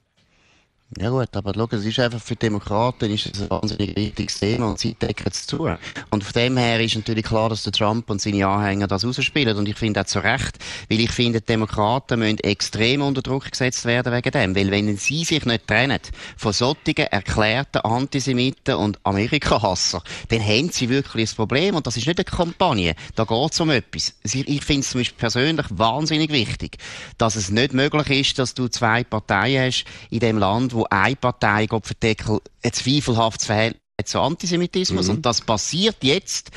Ja 0.94 1.10
gut, 1.10 1.36
aber 1.36 1.52
schau, 1.52 1.66
es 1.72 1.84
ist 1.84 1.98
einfach 1.98 2.22
für 2.22 2.36
Demokraten 2.36 3.10
ist 3.10 3.26
ein 3.26 3.50
wahnsinnig 3.50 3.96
wichtiges 3.96 4.38
Thema 4.38 4.68
und 4.68 4.78
sie 4.78 4.94
decken 4.94 5.26
es 5.32 5.44
zu. 5.44 5.68
Und 6.10 6.22
von 6.22 6.32
dem 6.32 6.56
her 6.56 6.80
ist 6.80 6.94
natürlich 6.94 7.24
klar, 7.24 7.48
dass 7.48 7.64
der 7.64 7.72
Trump 7.72 8.08
und 8.08 8.20
seine 8.20 8.46
Anhänger 8.46 8.86
das 8.86 9.04
ausspielen 9.04 9.56
und 9.56 9.68
ich 9.68 9.76
finde 9.76 10.02
auch 10.02 10.04
zu 10.06 10.20
Recht, 10.20 10.58
weil 10.88 11.00
ich 11.00 11.10
finde, 11.10 11.40
die 11.40 11.46
Demokraten 11.46 12.20
müssen 12.20 12.38
extrem 12.38 13.02
unter 13.02 13.20
Druck 13.20 13.50
gesetzt 13.50 13.84
werden 13.84 14.12
wegen 14.12 14.30
dem, 14.30 14.54
weil 14.54 14.70
wenn 14.70 14.96
sie 14.96 15.24
sich 15.24 15.44
nicht 15.44 15.66
trennen 15.66 15.98
von 16.36 16.52
solchen 16.52 16.96
erklärten 16.96 17.78
Antisemiten 17.78 18.76
und 18.76 19.00
Amerika-Hasser, 19.02 20.04
dann 20.28 20.40
haben 20.40 20.70
sie 20.70 20.88
wirklich 20.88 21.32
ein 21.32 21.36
Problem 21.36 21.74
und 21.74 21.88
das 21.88 21.96
ist 21.96 22.06
nicht 22.06 22.20
eine 22.20 22.24
Kampagne, 22.24 22.94
da 23.16 23.24
geht 23.24 23.52
es 23.52 23.60
um 23.60 23.70
etwas. 23.70 24.14
Ich 24.22 24.64
finde 24.64 24.82
es 24.82 24.90
zum 24.90 25.00
Beispiel 25.00 25.18
persönlich 25.18 25.66
wahnsinnig 25.70 26.30
wichtig, 26.30 26.78
dass 27.18 27.34
es 27.34 27.50
nicht 27.50 27.74
möglich 27.74 28.08
ist, 28.20 28.38
dass 28.38 28.54
du 28.54 28.68
zwei 28.68 29.02
Parteien 29.02 29.66
hast 29.66 29.84
in 30.10 30.20
dem 30.20 30.38
Land, 30.38 30.75
wo 30.76 30.86
eine 30.90 31.16
Partei 31.16 31.66
Gott 31.66 31.86
verdeckel 31.86 32.40
ein 32.62 32.72
zweifelhaftes 32.72 33.46
Verhältnis 33.46 33.82
zu 34.04 34.20
Antisemitismus. 34.20 35.08
Mhm. 35.08 35.16
Und 35.16 35.26
das 35.26 35.40
passiert 35.40 35.96
jetzt 36.02 36.50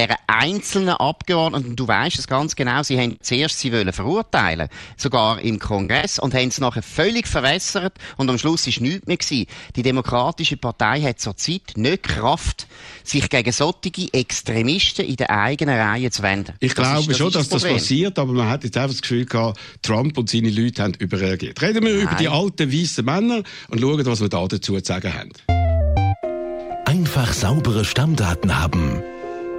einer 0.00 0.16
einzelnen 0.26 0.94
Abgeordneten, 0.94 1.76
du 1.76 1.86
weißt 1.86 2.18
es 2.18 2.26
ganz 2.26 2.56
genau, 2.56 2.82
sie 2.82 2.98
haben 2.98 3.16
zuerst 3.20 3.58
sie 3.58 3.72
wollen 3.72 3.92
verurteilen, 3.92 4.68
sogar 4.96 5.40
im 5.40 5.58
Kongress, 5.58 6.18
und 6.18 6.34
haben 6.34 6.48
es 6.48 6.60
nachher 6.60 6.82
völlig 6.82 7.28
verwässert 7.28 7.94
und 8.16 8.28
am 8.30 8.38
Schluss 8.38 8.66
ist 8.66 8.80
nichts 8.80 9.06
mehr 9.06 9.16
gewesen. 9.16 9.46
Die 9.76 9.82
Demokratische 9.82 10.56
Partei 10.56 11.02
hat 11.02 11.20
zurzeit 11.20 11.62
nicht 11.76 12.02
Kraft, 12.04 12.66
sich 13.04 13.28
gegen 13.28 13.52
solche 13.52 14.12
Extremisten 14.12 15.04
in 15.04 15.16
der 15.16 15.30
eigenen 15.30 15.78
Reihe 15.78 16.10
zu 16.10 16.22
wenden. 16.22 16.54
Ich 16.60 16.74
das 16.74 16.88
glaube 16.88 17.00
ist, 17.00 17.10
das 17.10 17.18
schon, 17.18 17.32
dass 17.32 17.48
das, 17.48 17.62
das 17.62 17.72
passiert, 17.72 18.18
aber 18.18 18.32
man 18.32 18.48
hat 18.48 18.64
jetzt 18.64 18.76
einfach 18.76 18.90
das 18.90 19.02
Gefühl 19.02 19.26
gehabt, 19.26 19.58
Trump 19.82 20.16
und 20.18 20.30
seine 20.30 20.50
Leute 20.50 20.82
haben 20.82 20.94
überreagiert. 20.94 21.60
Reden 21.62 21.84
wir 21.84 21.94
Nein. 21.94 22.02
über 22.02 22.14
die 22.14 22.28
alten 22.28 22.72
weißen 22.72 23.04
Männer 23.04 23.42
und 23.68 23.80
schauen, 23.80 24.06
was 24.06 24.20
wir 24.20 24.28
da 24.28 24.46
dazu 24.46 24.78
zu 24.78 24.84
sagen 24.84 25.12
haben. 25.12 25.30
Einfach 26.86 27.32
saubere 27.32 27.84
Stammdaten 27.84 28.58
haben 28.58 29.02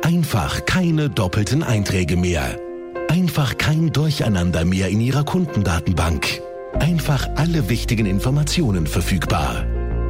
Einfach 0.01 0.65
keine 0.65 1.09
doppelten 1.09 1.63
Einträge 1.63 2.17
mehr. 2.17 2.59
Einfach 3.07 3.57
kein 3.57 3.91
Durcheinander 3.91 4.65
mehr 4.65 4.89
in 4.89 4.99
Ihrer 4.99 5.23
Kundendatenbank. 5.23 6.41
Einfach 6.79 7.29
alle 7.35 7.69
wichtigen 7.69 8.07
Informationen 8.07 8.87
verfügbar. 8.87 9.63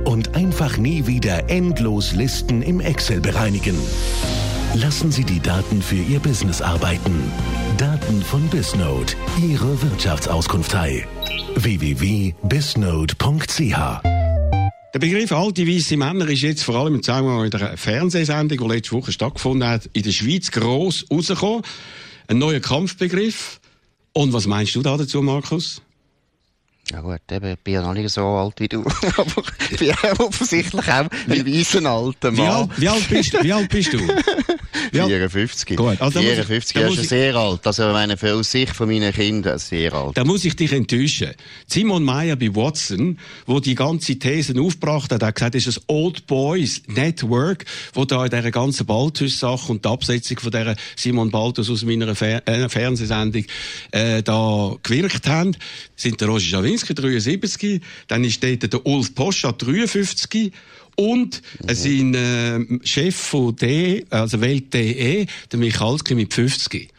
Und 0.05 0.35
einfach 0.35 0.77
nie 0.77 1.07
wieder 1.07 1.49
endlos 1.49 2.13
Listen 2.13 2.61
im 2.61 2.79
Excel 2.79 3.19
bereinigen. 3.19 3.75
Lassen 4.75 5.11
Sie 5.11 5.25
die 5.25 5.41
Daten 5.41 5.81
für 5.81 5.97
Ihr 5.97 6.19
Business 6.19 6.61
arbeiten. 6.61 7.29
Daten 7.77 8.21
von 8.21 8.47
Bisnode, 8.47 9.11
Ihre 9.41 9.81
Wirtschaftsauskunftei. 9.81 11.05
www.bisnode.ch 11.55 14.20
der 14.93 14.99
Begriff 14.99 15.31
alte 15.31 15.65
weiße 15.65 15.95
Männer 15.95 16.27
ist 16.27 16.41
jetzt 16.41 16.63
vor 16.63 16.75
allem 16.75 17.01
wir 17.05 17.21
mal, 17.21 17.45
in 17.45 17.51
der 17.51 17.77
Fernsehsendung, 17.77 18.57
die 18.57 18.75
letzte 18.75 18.93
Woche 18.93 19.11
stattgefunden 19.11 19.67
hat, 19.67 19.89
in 19.93 20.03
der 20.03 20.11
Schweiz 20.11 20.51
gross 20.51 21.05
rausgekommen. 21.09 21.63
Ein 22.27 22.37
neuer 22.39 22.59
Kampfbegriff. 22.59 23.59
Und 24.13 24.33
was 24.33 24.47
meinst 24.47 24.75
du 24.75 24.81
da 24.81 24.97
dazu, 24.97 25.21
Markus? 25.21 25.81
Ja 26.91 26.99
gut, 26.99 27.21
eben, 27.31 27.53
ich 27.53 27.59
bin 27.59 27.75
ja 27.75 27.81
noch 27.81 27.93
nicht 27.93 28.09
so 28.09 28.25
alt 28.25 28.59
wie 28.59 28.67
du, 28.67 28.83
aber 29.17 29.43
ich 29.69 29.77
bin 29.77 29.93
offensichtlich 30.19 30.91
auch 30.91 31.07
ein 31.27 31.45
weißen 31.45 31.85
alter 31.85 32.31
Mann. 32.31 32.37
Wie 32.37 32.49
alt, 32.49 32.69
wie 32.77 32.89
alt, 32.89 33.09
bist, 33.09 33.43
wie 33.43 33.53
alt 33.53 33.69
bist 33.69 33.93
du? 33.93 33.99
54. 34.91 35.77
Gut, 35.77 36.01
also 36.01 36.19
54, 36.19 36.75
er 36.75 36.87
ist 36.87 36.95
schon 36.95 37.03
sehr 37.05 37.35
alt. 37.35 37.65
Also, 37.65 37.83
meine, 37.83 38.17
für 38.17 38.35
aus 38.35 38.51
Sicht 38.51 38.75
von 38.75 38.87
meinen 38.87 39.13
Kindern 39.13 39.57
sehr 39.59 39.93
alt. 39.93 40.17
Da 40.17 40.23
muss 40.23 40.45
ich 40.45 40.55
dich 40.55 40.71
enttäuschen. 40.71 41.31
Simon 41.67 42.03
Meyer 42.03 42.35
bei 42.35 42.53
Watson, 42.53 43.17
wo 43.45 43.59
die 43.59 43.75
ganze 43.75 44.17
These 44.19 44.59
aufgebracht 44.59 45.11
hat, 45.11 45.23
hat 45.23 45.35
gesagt, 45.35 45.55
es 45.55 45.67
ist 45.67 45.79
ein 45.79 45.83
Old 45.87 46.27
Boys 46.27 46.81
Network, 46.87 47.65
wo 47.93 48.05
da 48.05 48.25
in 48.25 48.31
dieser 48.31 48.51
ganzen 48.51 48.85
Balthus-Sache 48.85 49.71
und 49.71 49.85
die 49.85 49.89
Absetzung 49.89 50.39
von 50.39 50.51
dieser 50.51 50.75
Simon 50.95 51.31
Balthus 51.31 51.69
aus 51.69 51.83
meiner 51.83 52.15
Fer 52.15 52.47
äh, 52.47 52.69
Fernsehsendung 52.69 53.45
äh, 53.91 54.21
da 54.23 54.75
gewirkt 54.83 55.27
haben, 55.27 55.55
sind 55.95 56.19
der 56.19 56.27
Roger 56.27 56.45
Schawinski 56.45 56.93
73, 56.93 57.81
dann 58.07 58.23
ist 58.23 58.43
dort 58.43 58.71
der 58.71 58.85
Ulf 58.85 59.13
Poschat 59.15 59.61
53 59.61 60.51
und 61.01 61.41
mhm. 61.63 61.73
sein 61.73 62.13
äh, 62.13 62.87
Chef 62.87 63.15
von 63.15 63.55
D, 63.55 64.05
also 64.09 64.39
Welt.de, 64.39 65.25
der 65.51 65.59
Michalski 65.59 66.13
mit 66.13 66.33
50. 66.33 66.89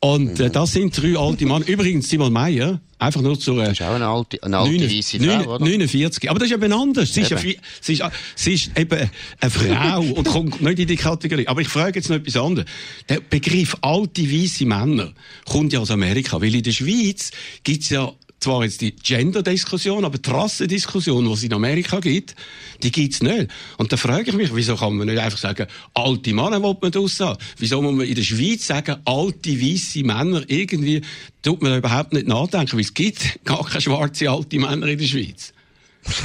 Und 0.00 0.40
äh, 0.40 0.50
das 0.50 0.72
sind 0.72 0.96
drei 0.96 1.16
alte 1.18 1.46
Männer. 1.46 1.66
Übrigens, 1.66 2.08
Simon 2.08 2.32
Meyer, 2.32 2.80
einfach 2.98 3.20
nur 3.20 3.38
zur... 3.38 3.62
Äh, 3.62 3.68
das 3.68 3.80
ist 3.80 3.82
auch 3.82 3.94
eine 3.94 4.06
alte, 4.06 4.42
eine 4.42 4.58
alte 4.58 4.90
weisse 4.90 5.18
Frau, 5.18 5.54
oder? 5.54 5.64
49. 5.64 6.30
Aber 6.30 6.38
das 6.38 6.48
ist 6.48 6.54
eben 6.54 6.72
anders. 6.72 7.14
Sie 7.14 7.20
ist, 7.20 7.32
eine, 7.32 7.40
sie, 7.80 7.92
ist, 7.92 8.02
sie 8.34 8.52
ist 8.54 8.78
eben 8.78 9.10
eine 9.40 9.50
Frau 9.50 10.00
und 10.00 10.26
kommt 10.26 10.62
nicht 10.62 10.78
in 10.78 10.86
die 10.88 10.96
Kategorie. 10.96 11.46
Aber 11.46 11.60
ich 11.60 11.68
frage 11.68 11.98
jetzt 11.98 12.08
noch 12.08 12.16
etwas 12.16 12.36
anderes. 12.36 12.68
Der 13.08 13.20
Begriff 13.20 13.76
alte 13.82 14.22
weisse 14.22 14.64
Männer 14.66 15.12
kommt 15.46 15.72
ja 15.72 15.80
aus 15.80 15.90
Amerika, 15.90 16.40
weil 16.40 16.54
in 16.54 16.62
der 16.62 16.72
Schweiz 16.72 17.30
gibt's 17.62 17.90
ja 17.90 18.10
zwar 18.40 18.64
jetzt 18.64 18.80
die 18.80 18.92
Gender-Diskussion, 18.96 20.04
aber 20.04 20.18
die 20.18 20.30
Rassendiskussion, 20.30 21.26
die 21.26 21.32
es 21.32 21.42
in 21.42 21.52
Amerika 21.52 22.00
gibt, 22.00 22.34
die 22.82 22.90
gibt's 22.90 23.22
nicht. 23.22 23.48
Und 23.76 23.92
da 23.92 23.96
frage 23.96 24.30
ich 24.30 24.36
mich, 24.36 24.54
wieso 24.54 24.76
kann 24.76 24.96
man 24.96 25.06
nicht 25.06 25.20
einfach 25.20 25.38
sagen, 25.38 25.66
alte 25.94 26.32
Männer 26.32 26.62
will 26.62 26.76
man 26.80 26.90
das 26.90 27.20
haben? 27.20 27.38
Wieso 27.58 27.82
muss 27.82 27.94
man 27.94 28.06
in 28.06 28.14
der 28.14 28.22
Schweiz 28.22 28.66
sagen, 28.66 28.96
alte, 29.04 29.60
weisse 29.60 30.02
Männer? 30.02 30.42
Irgendwie 30.48 31.02
tut 31.42 31.62
man 31.62 31.72
da 31.72 31.78
überhaupt 31.78 32.12
nicht 32.12 32.26
nachdenken, 32.26 32.72
weil 32.72 32.80
es 32.80 32.94
gibt 32.94 33.40
gar 33.44 33.64
keine 33.64 33.80
schwarze 33.80 34.30
alte 34.30 34.58
Männer 34.58 34.86
in 34.88 34.98
der 34.98 35.06
Schweiz. 35.06 35.52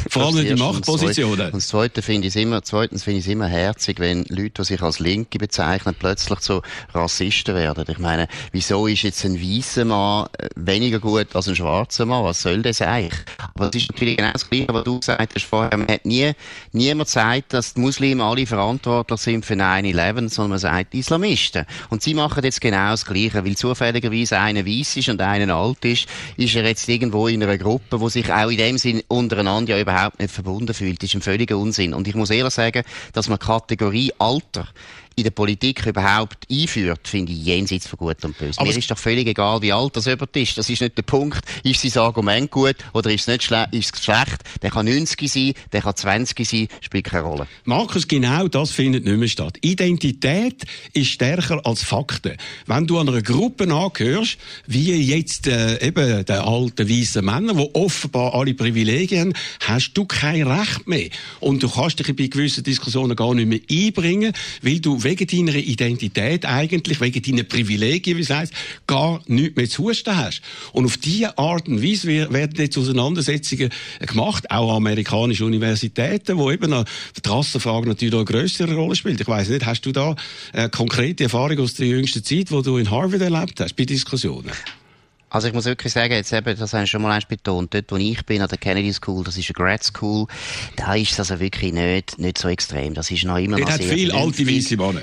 Vor 0.09 0.25
allem 0.25 0.37
in 0.37 0.45
den 0.47 0.59
Machtpositionen. 0.59 1.51
Und 1.51 1.61
zweitens 1.61 2.05
finde 2.05 2.27
ich 2.27 2.35
es 2.35 2.41
immer, 2.41 2.63
zweitens 2.63 3.03
finde 3.03 3.19
ich 3.19 3.25
es 3.25 3.31
immer 3.31 3.47
herzig, 3.47 3.99
wenn 3.99 4.25
Leute, 4.29 4.61
die 4.61 4.63
sich 4.63 4.81
als 4.81 4.99
Linke 4.99 5.37
bezeichnen, 5.37 5.95
plötzlich 5.97 6.39
zu 6.39 6.61
Rassisten 6.93 7.55
werden. 7.55 7.85
Ich 7.87 7.99
meine, 7.99 8.27
wieso 8.51 8.87
ist 8.87 9.03
jetzt 9.03 9.23
ein 9.25 9.39
weißer 9.39 9.85
Mann 9.85 10.27
äh, 10.37 10.49
weniger 10.55 10.99
gut 10.99 11.35
als 11.35 11.47
ein 11.47 11.55
schwarzer 11.55 12.05
Mann? 12.05 12.23
Was 12.23 12.41
soll 12.41 12.61
das 12.61 12.81
eigentlich? 12.81 13.19
Aber 13.53 13.69
es 13.69 13.75
ist 13.75 13.91
natürlich 13.91 14.17
genau 14.17 14.31
das 14.31 14.49
Gleiche, 14.49 14.73
was 14.73 14.83
du 14.83 14.99
gesagt 14.99 15.35
hast 15.35 15.45
vorher. 15.45 15.77
Man 15.77 15.87
hat 15.87 16.05
nie, 16.05 16.31
niemand 16.71 17.07
gesagt, 17.07 17.53
dass 17.53 17.73
die 17.73 17.81
Muslime 17.81 18.23
alle 18.23 18.45
verantwortlich 18.45 19.19
sind 19.19 19.45
für 19.45 19.55
9-11, 19.55 20.29
sondern 20.29 20.51
man 20.51 20.59
sagt 20.59 20.93
Islamisten. 20.93 21.65
Und 21.89 22.01
sie 22.01 22.13
machen 22.13 22.43
jetzt 22.43 22.61
genau 22.61 22.91
das 22.91 23.05
Gleiche, 23.05 23.45
weil 23.45 23.55
zufälligerweise 23.55 24.39
einer 24.39 24.65
weiß 24.65 24.97
ist 24.97 25.09
und 25.09 25.21
einer 25.21 25.55
alt 25.55 25.83
ist, 25.85 26.07
ist 26.37 26.55
er 26.55 26.65
jetzt 26.65 26.87
irgendwo 26.87 27.27
in 27.27 27.43
einer 27.43 27.57
Gruppe, 27.57 27.99
wo 27.99 28.09
sich 28.09 28.31
auch 28.31 28.49
in 28.49 28.57
dem 28.57 28.77
Sinn 28.77 29.03
untereinander 29.07 29.74
ja 29.75 29.81
überhaupt 29.81 30.19
nicht 30.19 30.33
verbunden 30.33 30.73
fühlt, 30.73 31.03
ist 31.03 31.13
ein 31.13 31.21
völliger 31.21 31.57
Unsinn. 31.57 31.93
Und 31.93 32.07
ich 32.07 32.15
muss 32.15 32.29
ehrlich 32.29 32.53
sagen, 32.53 32.83
dass 33.13 33.29
man 33.29 33.39
Kategorie 33.39 34.11
Alter 34.17 34.67
in 35.15 35.23
der 35.23 35.31
Politik 35.31 35.85
überhaupt 35.85 36.47
einführt, 36.51 37.07
finde 37.07 37.31
ich 37.31 37.45
jenseits 37.45 37.87
von 37.87 37.97
Gut 37.97 38.23
und 38.25 38.37
Böse. 38.37 38.59
Aber 38.59 38.69
Mir 38.69 38.77
ist 38.77 38.89
doch 38.89 38.97
völlig 38.97 39.27
egal, 39.27 39.61
wie 39.61 39.71
alt 39.71 39.95
das 39.95 40.05
jemand 40.05 40.35
ist. 40.35 40.57
Das 40.57 40.69
ist 40.69 40.81
nicht 40.81 40.97
der 40.97 41.03
Punkt. 41.03 41.43
Ist 41.63 41.81
sein 41.81 42.01
Argument 42.01 42.51
gut 42.51 42.75
oder 42.93 43.11
ist 43.11 43.21
es 43.21 43.27
nicht 43.27 43.43
schle 43.43 43.67
ist 43.71 43.95
es 43.95 44.03
schlecht? 44.03 44.43
Der 44.61 44.71
kann 44.71 44.85
90 44.85 45.31
sein, 45.31 45.53
der 45.71 45.81
kann 45.81 45.95
20 45.95 46.47
sein, 46.47 46.67
spielt 46.81 47.05
keine 47.05 47.23
Rolle. 47.23 47.47
Markus, 47.65 48.07
genau 48.07 48.47
das 48.47 48.71
findet 48.71 49.05
nicht 49.05 49.17
mehr 49.17 49.27
statt. 49.27 49.57
Identität 49.61 50.63
ist 50.93 51.07
stärker 51.07 51.65
als 51.65 51.83
Fakten. 51.83 52.37
Wenn 52.65 52.87
du 52.87 52.99
einer 52.99 53.21
Gruppe 53.21 53.71
angehörst, 53.73 54.37
wie 54.67 54.91
jetzt 54.93 55.47
äh, 55.47 55.85
eben 55.85 56.25
der 56.25 56.45
alten 56.45 56.89
weißen 56.89 57.23
Männer, 57.23 57.53
die 57.53 57.69
offenbar 57.73 58.33
alle 58.33 58.53
Privilegien 58.53 59.25
haben, 59.25 59.33
hast 59.61 59.93
du 59.93 60.05
kein 60.05 60.47
Recht 60.47 60.87
mehr. 60.87 61.09
Und 61.39 61.63
du 61.63 61.69
kannst 61.69 61.99
dich 61.99 62.15
bei 62.15 62.27
gewissen 62.27 62.63
Diskussionen 62.63 63.15
gar 63.15 63.33
nicht 63.33 63.47
mehr 63.47 63.59
einbringen, 63.69 64.33
weil 64.61 64.79
du 64.79 65.03
wegen 65.05 65.27
deiner 65.27 65.55
Identität 65.55 66.45
eigentlich, 66.45 66.99
wegen 66.99 67.21
deiner 67.21 67.43
Privilegien, 67.43 68.17
wie 68.17 68.21
es 68.21 68.29
heisst, 68.29 68.53
gar 68.85 69.21
nichts 69.27 69.55
mehr 69.55 69.69
zu 69.69 69.83
husten 69.83 70.17
hast. 70.17 70.41
Und 70.73 70.85
auf 70.85 70.97
diese 70.97 71.37
Art 71.37 71.69
und 71.69 71.81
Weise 71.81 72.07
werden 72.33 72.55
jetzt 72.57 72.77
Auseinandersetzungen 72.77 73.69
gemacht, 73.99 74.51
auch 74.51 74.71
an 74.71 74.77
amerikanischen 74.77 75.45
Universitäten, 75.45 76.37
wo 76.37 76.51
eben 76.51 76.71
die 76.71 77.29
Rassenfrage 77.29 77.87
natürlich 77.87 78.13
eine 78.13 78.25
größere 78.25 78.75
Rolle 78.75 78.95
spielt. 78.95 79.21
Ich 79.21 79.27
weiß 79.27 79.49
nicht, 79.49 79.65
hast 79.65 79.85
du 79.85 79.93
da 79.93 80.15
eine 80.51 80.69
konkrete 80.69 81.25
Erfahrung 81.25 81.59
aus 81.59 81.75
der 81.75 81.87
jüngsten 81.87 82.23
Zeit, 82.23 82.51
wo 82.51 82.61
du 82.61 82.77
in 82.77 82.89
Harvard 82.89 83.21
erlebt 83.21 83.59
hast, 83.59 83.75
bei 83.75 83.85
Diskussionen? 83.85 84.51
Also 85.35 85.49
ich 85.49 85.53
muss 85.53 85.65
wirklich 85.65 85.91
sagen, 85.91 86.13
jetzt 86.13 86.31
eben, 86.31 86.57
das 86.57 86.73
haben 86.73 86.87
schon 86.87 87.01
mal 87.01 87.11
eins 87.11 87.25
betont, 87.25 87.73
dort 87.73 87.91
wo 87.91 87.97
ich 87.97 88.25
bin, 88.25 88.41
an 88.41 88.47
der 88.47 88.57
Kennedy 88.57 88.93
School, 88.93 89.21
das 89.25 89.35
ist 89.35 89.49
eine 89.49 89.65
Grad 89.65 89.83
School, 89.83 90.27
da 90.77 90.95
ist 90.95 91.11
es 91.11 91.19
also 91.19 91.41
wirklich 91.41 91.73
nicht, 91.73 92.17
nicht 92.17 92.37
so 92.37 92.47
extrem. 92.47 92.93
Das 92.93 93.11
ist 93.11 93.25
noch 93.25 93.37
immer 93.37 93.59
noch 93.59 93.69
sehr... 93.69 93.85
hat 93.85 93.93
viel 93.93 94.13
alte 94.13 94.47
weiße 94.47 94.77
Männer 94.77 95.01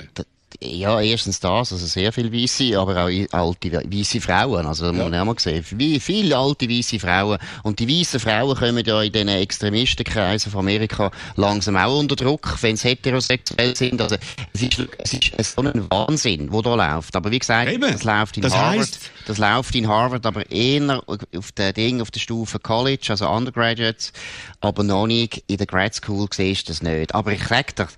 ja, 0.61 1.01
erstens 1.01 1.41
das, 1.41 1.73
also 1.73 1.87
sehr 1.87 2.13
viele 2.13 2.33
Weisse, 2.33 2.79
aber 2.79 3.05
auch 3.05 3.11
alte 3.33 3.73
weisse 3.73 4.21
Frauen. 4.21 4.67
Also, 4.67 4.87
ja. 4.87 4.93
man 4.93 5.15
haben 5.15 5.29
wir 5.29 5.35
gesehen. 5.35 5.65
Wie 5.71 6.01
viele 6.01 6.37
alte 6.37 6.69
weisse 6.69 6.99
Frauen. 6.99 7.39
Und 7.63 7.79
die 7.79 7.89
weißen 7.89 8.21
Frauen 8.21 8.57
kommen 8.57 8.85
ja 8.85 9.03
in 9.03 9.13
diesen 9.13 9.29
Extremistenkreisen 9.29 10.53
von 10.53 10.61
Amerika 10.61 11.11
langsam 11.37 11.77
auch 11.77 11.99
unter 11.99 12.17
Druck, 12.17 12.57
wenn 12.63 12.77
sie 12.77 12.89
heterosexuell 12.89 13.77
sind. 13.77 14.01
Also, 14.01 14.17
es 14.53 14.63
ist, 14.63 14.89
es 14.99 15.13
ist 15.15 15.55
so 15.55 15.63
ein 15.63 15.91
Wahnsinn, 15.91 16.53
wo 16.53 16.63
da 16.63 16.75
läuft. 16.75 17.15
Aber 17.17 17.31
wie 17.31 17.39
gesagt, 17.39 17.71
Eben. 17.71 17.93
das 17.93 18.05
läuft 18.05 18.37
in 18.37 18.43
das 18.43 18.55
Harvard. 18.55 18.79
Heisst... 18.81 19.11
Das 19.27 19.39
läuft 19.39 19.75
in 19.75 19.87
Harvard, 19.87 20.27
aber 20.27 20.51
eher 20.51 21.03
auf 21.37 21.53
der 21.53 21.73
Ding, 21.73 22.01
auf 22.01 22.11
der 22.11 22.21
Stufe 22.21 22.59
College, 22.59 23.07
also 23.11 23.29
Undergraduates. 23.29 24.13
Aber 24.61 24.83
noch 24.83 25.07
nicht 25.07 25.45
in 25.47 25.59
der 25.59 25.67
Grad 25.67 25.95
School 25.95 26.27
siehst 26.33 26.69
du 26.69 26.73
das 26.73 26.83
nicht. 26.83 27.15
Aber 27.15 27.33
ich 27.33 27.45
sag 27.47 27.77
dir, 27.77 27.89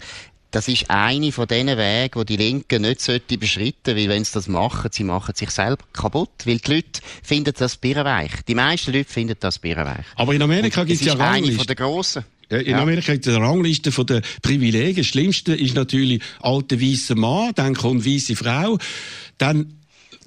das 0.54 0.68
ist 0.68 0.88
eine 0.88 1.32
von 1.32 1.48
diesen 1.48 1.66
Wegen, 1.66 2.20
die 2.20 2.24
die 2.24 2.36
Linken 2.36 2.82
nicht 2.82 3.00
sollte 3.00 3.36
beschreiten, 3.36 3.96
weil 3.96 4.08
wenn 4.08 4.24
sie 4.24 4.34
das 4.34 4.46
machen, 4.46 4.88
sie 4.92 5.02
machen 5.02 5.34
sich 5.34 5.50
selber 5.50 5.84
kaputt, 5.92 6.30
weil 6.44 6.58
die 6.58 6.74
Leute 6.74 7.00
finden 7.24 7.52
das 7.58 7.76
birrenweich. 7.76 8.30
Die 8.46 8.54
meisten 8.54 8.92
Leute 8.92 9.10
finden 9.10 9.34
das 9.40 9.58
birrenweich. 9.58 10.04
Aber 10.14 10.32
in 10.32 10.42
Amerika 10.42 10.84
gibt 10.84 11.00
es 11.00 11.06
ja 11.06 11.14
Ranglisten. 11.14 11.48
eine 11.48 11.56
von 11.58 11.66
der 11.66 11.76
grossen. 11.76 12.24
In 12.50 12.66
ja. 12.66 12.82
Amerika 12.82 13.12
gibt 13.12 13.26
es 13.26 13.34
eine 13.34 13.44
Rangliste 13.44 13.90
von 13.90 14.06
den 14.06 14.22
Privilegien. 14.42 14.96
Das 14.96 15.06
Schlimmste 15.06 15.54
ist 15.54 15.74
natürlich 15.74 16.22
alter 16.40 16.80
weißer 16.80 17.16
Mann, 17.16 17.50
dann 17.56 17.74
kommt 17.74 18.06
weiße 18.06 18.36
Frau, 18.36 18.78
dann 19.38 19.74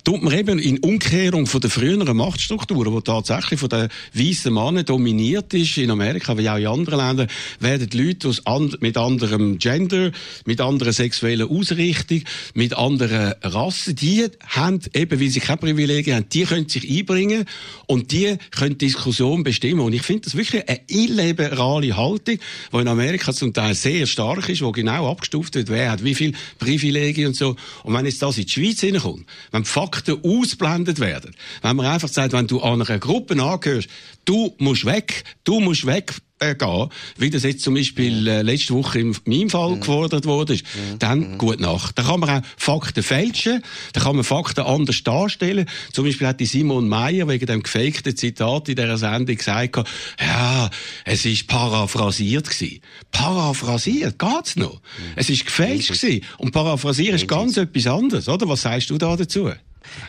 tut 0.07 0.23
man 0.23 0.33
eben 0.39 0.57
in 0.57 0.79
Umkehrung 0.79 1.47
von 1.47 1.59
der 1.59 1.69
früheren 1.69 2.15
Machtstrukturen, 2.15 2.95
die 2.95 3.01
tatsächlich 3.01 3.59
von 3.59 3.67
den 3.67 3.89
weißen 4.13 4.53
Männern 4.53 4.85
dominiert 4.85 5.53
ist, 5.53 5.77
in 5.77 5.91
Amerika 5.91 6.37
wie 6.37 6.49
auch 6.49 6.55
in 6.55 6.67
anderen 6.67 6.99
Ländern, 6.99 7.27
werden 7.59 7.89
Leute 7.91 8.33
and 8.45 8.81
mit 8.81 8.95
anderem 8.95 9.57
Gender, 9.57 10.13
mit 10.45 10.61
anderer 10.61 10.93
sexueller 10.93 11.51
Ausrichtung, 11.51 12.21
mit 12.53 12.73
anderen 12.77 13.33
Rassen, 13.41 13.97
die 13.97 14.27
haben 14.47 14.79
eben, 14.93 15.19
weil 15.19 15.27
sie 15.27 15.41
keine 15.41 15.57
Privilegien 15.57 16.15
haben, 16.15 16.29
die 16.29 16.43
können 16.43 16.69
sich 16.69 16.89
einbringen 16.89 17.43
und 17.87 18.13
die 18.13 18.37
können 18.51 18.77
Diskussion 18.77 19.43
bestimmen. 19.43 19.81
Und 19.81 19.91
ich 19.91 20.03
finde 20.03 20.21
das 20.21 20.37
wirklich 20.37 20.69
eine 20.69 20.79
illiberale 20.87 21.97
Haltung, 21.97 22.37
die 22.71 22.77
in 22.77 22.87
Amerika 22.87 23.33
zum 23.33 23.51
Teil 23.51 23.75
sehr 23.75 24.05
stark 24.05 24.47
ist, 24.47 24.61
wo 24.61 24.71
genau 24.71 25.11
abgestuft 25.11 25.55
wird, 25.55 25.67
wer 25.67 25.91
hat 25.91 26.05
wie 26.05 26.15
viel 26.15 26.31
Privilegien 26.59 27.27
und 27.27 27.35
so. 27.35 27.57
Und 27.83 27.93
wenn 27.93 28.05
jetzt 28.05 28.21
das 28.21 28.37
in 28.37 28.45
die 28.45 28.51
Schweiz 28.51 28.79
hineinkommt, 28.79 29.25
wenn 29.51 29.63
die 29.63 29.69
Fakten 29.97 30.23
ausblendet 30.23 30.99
werden, 30.99 31.35
wenn 31.61 31.75
man 31.75 31.87
einfach 31.87 32.09
sagt, 32.09 32.33
wenn 32.33 32.47
du 32.47 32.61
an 32.61 32.81
einer 32.81 32.99
Gruppe 32.99 33.41
angehörst, 33.41 33.89
du 34.25 34.53
musst 34.59 34.85
weg, 34.85 35.23
du 35.43 35.59
musst 35.59 35.85
weg, 35.85 36.13
äh, 36.39 36.55
gehen, 36.55 36.89
wie 37.17 37.29
das 37.29 37.43
jetzt 37.43 37.63
zum 37.63 37.73
Beispiel 37.73 38.27
äh, 38.27 38.41
letzte 38.41 38.73
Woche 38.73 38.99
in 38.99 39.15
meinem 39.25 39.49
Fall 39.49 39.71
mhm. 39.71 39.79
gefordert 39.79 40.25
wurde, 40.25 40.53
mhm. 40.53 40.99
dann 40.99 41.19
mhm. 41.31 41.37
gut 41.37 41.59
nach. 41.59 41.91
Da 41.91 42.03
kann 42.03 42.19
man 42.19 42.29
auch 42.29 42.41
Fakten 42.57 43.03
fälschen, 43.03 43.63
da 43.93 44.01
kann 44.01 44.15
man 44.15 44.23
Fakten 44.23 44.61
anders 44.61 45.01
darstellen. 45.03 45.67
Zum 45.93 46.05
Beispiel 46.05 46.27
hat 46.27 46.39
die 46.39 46.45
Simon 46.45 46.87
Meyer 46.87 47.27
wegen 47.27 47.45
dem 47.45 47.63
gefakten 47.63 48.15
Zitat 48.15 48.69
in 48.69 48.75
dieser 48.75 48.97
Sendung 48.97 49.35
gesagt, 49.35 49.77
ja, 50.19 50.69
es 51.05 51.25
ist 51.25 51.47
paraphrasiert 51.47 52.49
gewesen. 52.49 52.81
Paraphrasiert, 53.11 54.19
geht's 54.19 54.55
noch? 54.57 54.75
Mhm. 54.75 55.13
Es 55.15 55.29
ist 55.29 55.45
gefälscht 55.45 55.99
gewesen. 55.99 56.23
Und 56.37 56.51
paraphrasieren 56.51 57.15
ist 57.15 57.27
ganz 57.27 57.57
etwas 57.57 57.87
anderes, 57.87 58.29
oder? 58.29 58.47
Was 58.47 58.61
sagst 58.61 58.89
du 58.89 58.97
da 58.97 59.15
dazu? 59.15 59.49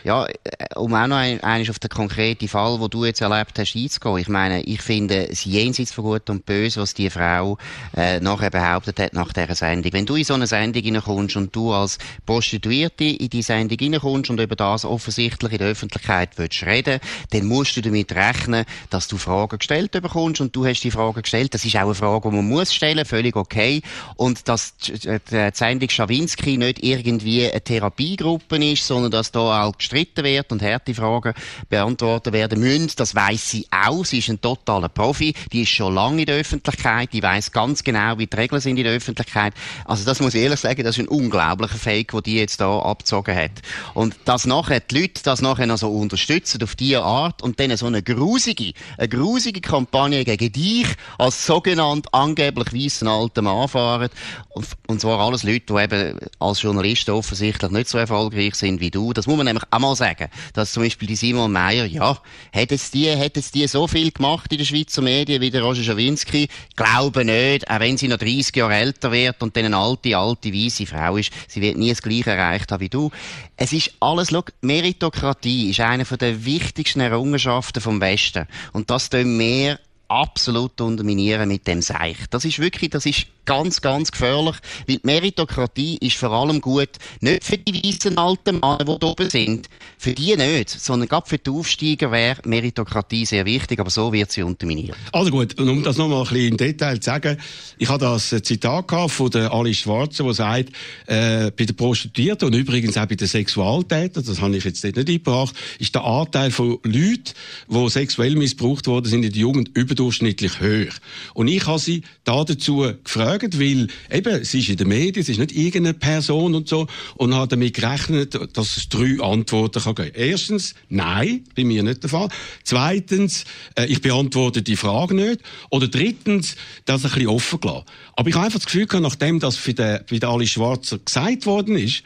Ja, 0.03 0.25
äh, 0.25 0.33
um 0.75 0.93
auch 0.93 1.07
noch 1.07 1.17
ein, 1.17 1.69
auf 1.69 1.79
den 1.79 1.89
konkreten 1.89 2.47
Fall, 2.47 2.79
wo 2.79 2.87
du 2.87 3.05
jetzt 3.05 3.21
erlebt 3.21 3.57
hast, 3.57 3.75
einzugehen. 3.75 4.17
Ich 4.17 4.27
meine, 4.27 4.61
ich 4.63 4.81
finde 4.81 5.29
es 5.29 5.45
jenseits 5.45 5.91
von 5.91 6.05
Gut 6.05 6.29
und 6.29 6.45
Böse, 6.45 6.81
was 6.81 6.93
die 6.93 7.09
Frau 7.09 7.57
äh, 7.95 8.19
nachher 8.19 8.49
behauptet 8.49 8.99
hat 8.99 9.13
nach 9.13 9.33
dieser 9.33 9.55
Sendung. 9.55 9.93
Wenn 9.93 10.05
du 10.05 10.15
in 10.15 10.23
so 10.23 10.33
eine 10.33 10.47
Sendung 10.47 10.83
reinkommst 10.83 11.35
und 11.35 11.55
du 11.55 11.73
als 11.73 11.97
Prostituierte 12.25 13.05
in 13.05 13.29
die 13.29 13.41
Sendung 13.41 13.77
reinkommst 13.79 14.29
und 14.29 14.39
über 14.39 14.55
das 14.55 14.85
offensichtlich 14.85 15.51
in 15.51 15.57
der 15.57 15.67
Öffentlichkeit 15.67 16.31
willst 16.37 16.63
reden, 16.63 16.99
dann 17.31 17.45
musst 17.45 17.75
du 17.77 17.81
damit 17.81 18.11
rechnen, 18.13 18.65
dass 18.89 19.07
du 19.07 19.17
Fragen 19.17 19.57
gestellt 19.57 19.91
bekommst 19.91 20.41
und 20.41 20.55
du 20.55 20.65
hast 20.65 20.81
die 20.81 20.91
Fragen 20.91 21.21
gestellt. 21.21 21.53
Das 21.53 21.65
ist 21.65 21.75
auch 21.75 21.81
eine 21.81 21.95
Frage, 21.95 22.29
die 22.29 22.35
man 22.35 22.47
muss 22.47 22.73
stellen, 22.73 23.05
völlig 23.05 23.35
okay. 23.35 23.81
Und 24.15 24.47
dass 24.47 24.75
die 24.77 25.19
Sendung 25.53 25.89
Schawinski 25.89 26.57
nicht 26.57 26.83
irgendwie 26.83 27.49
eine 27.49 27.61
Therapiegruppe 27.61 28.57
ist, 28.57 28.85
sondern 28.85 29.11
dass 29.11 29.31
da 29.31 29.58
auch 29.59 29.77
gestritten 29.77 30.23
wird 30.23 30.51
und 30.51 30.61
harte 30.61 30.93
Fragen 30.93 31.33
beantwortet 31.69 32.33
werden 32.33 32.59
müssen. 32.59 32.91
Das 32.95 33.15
weiß 33.15 33.49
sie 33.49 33.67
auch. 33.71 34.05
Sie 34.05 34.19
ist 34.19 34.29
ein 34.29 34.41
totaler 34.41 34.89
Profi. 34.89 35.33
Die 35.51 35.63
ist 35.63 35.69
schon 35.69 35.93
lange 35.93 36.21
in 36.21 36.25
der 36.25 36.37
Öffentlichkeit. 36.37 37.13
Die 37.13 37.23
weiß 37.23 37.51
ganz 37.51 37.83
genau, 37.83 38.17
wie 38.17 38.27
die 38.27 38.35
Regeln 38.35 38.61
sind 38.61 38.77
in 38.77 38.83
der 38.83 38.93
Öffentlichkeit. 38.93 39.53
Also 39.85 40.05
das 40.05 40.19
muss 40.19 40.33
ich 40.33 40.41
ehrlich 40.41 40.59
sagen, 40.59 40.83
das 40.83 40.97
ist 40.97 41.03
ein 41.03 41.07
unglaublicher 41.07 41.77
Fake, 41.77 42.11
den 42.11 42.23
die 42.23 42.35
jetzt 42.35 42.61
da 42.61 42.79
abgezogen 42.79 43.35
hat. 43.35 43.51
Und 43.93 44.15
dass 44.25 44.45
nachher 44.45 44.79
die 44.79 45.01
Leute 45.01 45.23
das 45.23 45.41
nachher 45.41 45.67
noch 45.67 45.77
so 45.77 45.89
unterstützen 45.89 46.61
auf 46.63 46.75
diese 46.75 47.03
Art 47.03 47.41
und 47.41 47.59
dann 47.59 47.75
so 47.77 47.85
eine 47.85 48.03
grusige, 48.03 48.73
eine 48.97 49.09
grusige 49.09 49.61
Kampagne 49.61 50.23
gegen 50.25 50.51
dich 50.51 50.87
als 51.17 51.45
sogenannt 51.45 52.13
angeblich 52.13 52.73
weißen 52.73 53.07
alten 53.07 53.43
Mann 53.45 53.67
fahren. 53.67 54.09
Und, 54.49 54.67
und 54.87 55.01
zwar 55.01 55.19
alles 55.19 55.43
Leute, 55.43 55.73
die 55.73 55.83
eben 55.83 56.19
als 56.39 56.61
Journalisten 56.61 57.11
offensichtlich 57.11 57.71
nicht 57.71 57.89
so 57.89 57.97
erfolgreich 57.97 58.55
sind 58.55 58.79
wie 58.79 58.91
du. 58.91 59.13
Das 59.13 59.27
muss 59.27 59.37
man 59.37 59.47
nämlich 59.49 59.65
auch 59.71 59.79
mal 59.79 59.95
sagen, 59.95 60.29
dass 60.53 60.73
zum 60.73 60.83
Beispiel 60.83 61.07
die 61.07 61.15
Simon 61.15 61.51
Meyer, 61.51 61.85
ja, 61.85 62.17
hat 62.53 62.71
es 62.71 62.91
die, 62.91 63.09
hat 63.15 63.37
es 63.37 63.51
die 63.51 63.67
so 63.67 63.87
viel 63.87 64.11
gemacht 64.11 64.51
in 64.51 64.57
den 64.57 64.65
Schweizer 64.65 65.01
Medien 65.01 65.41
wie 65.41 65.49
der 65.49 65.61
Roger 65.61 65.83
Schawinski? 65.83 66.47
Glaube 66.75 67.25
nicht, 67.25 67.69
auch 67.69 67.79
wenn 67.79 67.97
sie 67.97 68.07
noch 68.07 68.17
30 68.17 68.55
Jahre 68.55 68.75
älter 68.75 69.11
wird 69.11 69.41
und 69.41 69.55
dann 69.55 69.65
eine 69.65 69.77
alte, 69.77 70.17
alte, 70.17 70.53
weisse 70.53 70.85
Frau 70.85 71.17
ist, 71.17 71.31
sie 71.47 71.61
wird 71.61 71.77
nie 71.77 71.89
das 71.89 72.01
Gleiche 72.01 72.31
erreicht 72.31 72.71
haben 72.71 72.81
wie 72.81 72.89
du. 72.89 73.11
Es 73.57 73.73
ist 73.73 73.91
alles, 73.99 74.29
schau, 74.29 74.43
Meritokratie 74.61 75.71
ist 75.71 75.79
eine 75.81 76.05
der 76.05 76.45
wichtigsten 76.45 77.01
Errungenschaften 77.01 77.81
vom 77.81 77.99
Westen. 78.01 78.47
Und 78.71 78.89
das 78.89 79.09
tun 79.09 79.37
wir 79.37 79.79
absolut 80.09 80.81
unterminieren 80.81 81.47
mit 81.47 81.67
dem 81.67 81.81
Seich. 81.81 82.17
Das 82.29 82.43
ist 82.43 82.59
wirklich, 82.59 82.89
das 82.89 83.05
ist 83.05 83.27
ganz, 83.45 83.81
ganz 83.81 84.11
gefährlich, 84.11 84.57
weil 84.87 84.97
die 84.97 85.01
Meritokratie 85.07 85.97
ist 86.01 86.17
vor 86.17 86.31
allem 86.31 86.61
gut, 86.61 86.89
nicht 87.21 87.43
für 87.43 87.57
die 87.57 87.83
weißen 87.83 88.15
alten 88.17 88.59
Männer, 88.59 88.97
die 88.99 89.05
oben 89.05 89.29
sind, 89.29 89.69
für 89.97 90.13
die 90.13 90.35
nicht, 90.35 90.69
sondern 90.69 91.09
gerade 91.09 91.27
für 91.27 91.39
die 91.39 91.49
Aufsteiger 91.49 92.11
wäre 92.11 92.39
Meritokratie 92.45 93.25
sehr 93.25 93.45
wichtig, 93.45 93.79
aber 93.79 93.89
so 93.89 94.13
wird 94.13 94.31
sie 94.31 94.43
unterminiert. 94.43 94.95
Also 95.11 95.31
gut, 95.31 95.59
und 95.59 95.67
um 95.67 95.83
das 95.83 95.97
nochmal 95.97 96.19
ein 96.19 96.23
bisschen 96.25 96.47
im 96.49 96.57
Detail 96.57 96.99
zu 96.99 97.09
sagen, 97.09 97.37
ich 97.79 97.89
habe 97.89 98.05
das 98.05 98.29
Zitat 98.29 98.85
von 99.09 99.31
der 99.31 99.51
Alice 99.51 99.79
Schwarzer, 99.79 100.25
die 100.25 100.33
sagt, 100.33 100.69
äh, 101.07 101.51
bei 101.51 101.65
den 101.65 101.75
Prostituierten 101.75 102.47
und 102.47 102.53
übrigens 102.53 102.97
auch 102.97 103.07
bei 103.07 103.15
den 103.15 103.27
Sexualtätern, 103.27 104.23
das 104.23 104.41
habe 104.41 104.55
ich 104.55 104.63
jetzt 104.63 104.83
nicht 104.83 104.97
eingebracht, 104.97 105.55
ist 105.79 105.95
der 105.95 106.03
Anteil 106.03 106.51
von 106.51 106.77
Leuten, 106.83 107.33
die 107.67 107.89
sexuell 107.89 108.35
missbraucht 108.35 108.87
worden 108.87 109.05
sind 109.05 109.23
in 109.23 109.31
der 109.31 109.41
Jugend, 109.41 109.71
über 109.75 109.95
überdurchschnittlich 109.99 110.59
hoch. 110.61 110.93
Und 111.33 111.47
ich 111.47 111.67
habe 111.67 111.79
sie 111.79 112.03
da 112.23 112.43
dazu 112.43 112.85
gefragt, 113.03 113.59
weil 113.59 113.87
eben, 114.11 114.43
sie 114.43 114.59
ist 114.59 114.69
in 114.69 114.77
den 114.77 114.87
Medien, 114.87 115.23
sie 115.23 115.33
ist 115.33 115.37
nicht 115.37 115.51
irgendeine 115.51 115.93
Person 115.93 116.55
und 116.55 116.67
so, 116.67 116.87
und 117.15 117.35
habe 117.35 117.47
damit 117.47 117.75
gerechnet, 117.75 118.37
dass 118.53 118.77
es 118.77 118.89
drei 118.89 119.19
Antworten 119.21 119.81
kann 119.81 119.95
geben. 119.95 120.11
Erstens, 120.15 120.75
nein, 120.89 121.43
bei 121.55 121.63
mir 121.63 121.83
nicht 121.83 122.03
der 122.03 122.09
Fall. 122.09 122.29
Zweitens, 122.63 123.43
äh, 123.75 123.85
ich 123.85 124.01
beantworte 124.01 124.61
die 124.61 124.75
Frage 124.75 125.15
nicht. 125.15 125.41
Oder 125.69 125.87
drittens, 125.87 126.55
das 126.85 127.03
ein 127.03 127.11
bisschen 127.11 127.27
offen 127.27 127.59
gelassen. 127.59 127.85
Aber 128.15 128.29
ich 128.29 128.35
habe 128.35 128.45
einfach 128.45 128.59
das 128.59 128.65
Gefühl 128.65 128.87
nachdem 129.01 129.39
das 129.39 129.55
für 129.55 129.73
den 129.73 130.23
Ali 130.23 130.47
Schwarzer 130.47 130.99
gesagt 130.99 131.45
worden 131.45 131.77
ist, 131.77 132.03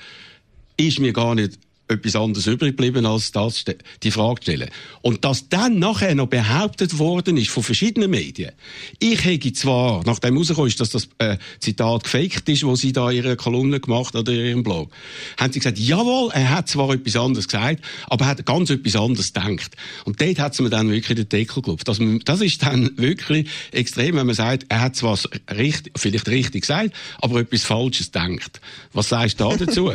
ist 0.78 1.00
mir 1.00 1.14
gar 1.14 1.36
nicht 1.36 1.60
etwas 1.94 2.16
anderes 2.16 2.48
übrig 2.48 2.78
geblieben, 2.78 3.06
als 3.06 3.32
das, 3.32 3.64
die 4.04 4.12
Frage 4.12 4.42
stellen. 4.42 4.70
Und 5.02 5.26
dass 5.26 5.50
dann 5.50 5.80
nachher 5.80 6.16
noch 6.16 6.28
behauptet 6.28 6.98
worden 7.00 7.38
ist 7.38 7.50
von 7.50 7.64
verschiedenen 7.64 8.12
Medien, 8.12 8.52
ich 9.00 9.24
hätte 9.24 9.54
zwar, 9.54 10.04
nachdem 10.06 10.38
rausgekommen 10.38 10.70
ist, 10.70 10.80
dass 10.80 10.90
das 10.90 11.10
äh, 11.18 11.38
Zitat 11.60 12.04
gefaked 12.04 12.48
ist, 12.50 12.64
wo 12.64 12.76
sie 12.76 12.92
da 12.92 13.12
ihre 13.12 13.36
Kolumne 13.36 13.80
gemacht 13.80 14.16
oder 14.16 14.32
in 14.32 14.46
ihrem 14.46 14.64
Blog, 14.64 14.92
haben 15.38 15.54
sie 15.54 15.60
gesagt, 15.60 15.80
jawohl, 15.80 16.32
er 16.34 16.50
hat 16.50 16.70
zwar 16.70 16.94
etwas 16.94 17.16
anderes 17.16 17.48
gesagt, 17.48 17.84
aber 18.08 18.26
er 18.26 18.30
hat 18.30 18.46
ganz 18.46 18.70
etwas 18.70 18.96
anderes 18.96 19.34
gedacht. 19.34 19.76
Und 20.06 20.22
dort 20.22 20.40
hat 20.40 20.56
sie 20.56 20.64
mir 20.64 20.70
dann 20.70 20.92
wirklich 20.92 21.16
den 21.16 21.30
Deckel 21.30 21.56
geklopft. 21.56 21.88
Das, 21.88 22.00
das 22.26 22.42
ist 22.42 22.64
dann 22.64 22.92
wirklich 22.98 23.50
extrem, 23.72 24.16
wenn 24.16 24.26
man 24.26 24.36
sagt, 24.36 24.66
er 24.70 24.82
hat 24.82 24.96
zwar 24.96 25.18
richtig, 25.50 25.94
vielleicht 25.98 26.28
richtig 26.28 26.62
gesagt, 26.62 26.92
aber 27.22 27.40
etwas 27.40 27.64
Falsches 27.64 28.12
denkt. 28.12 28.62
Was 28.94 29.10
sagst 29.10 29.40
du 29.40 29.50
da 29.50 29.58
dazu? 29.58 29.92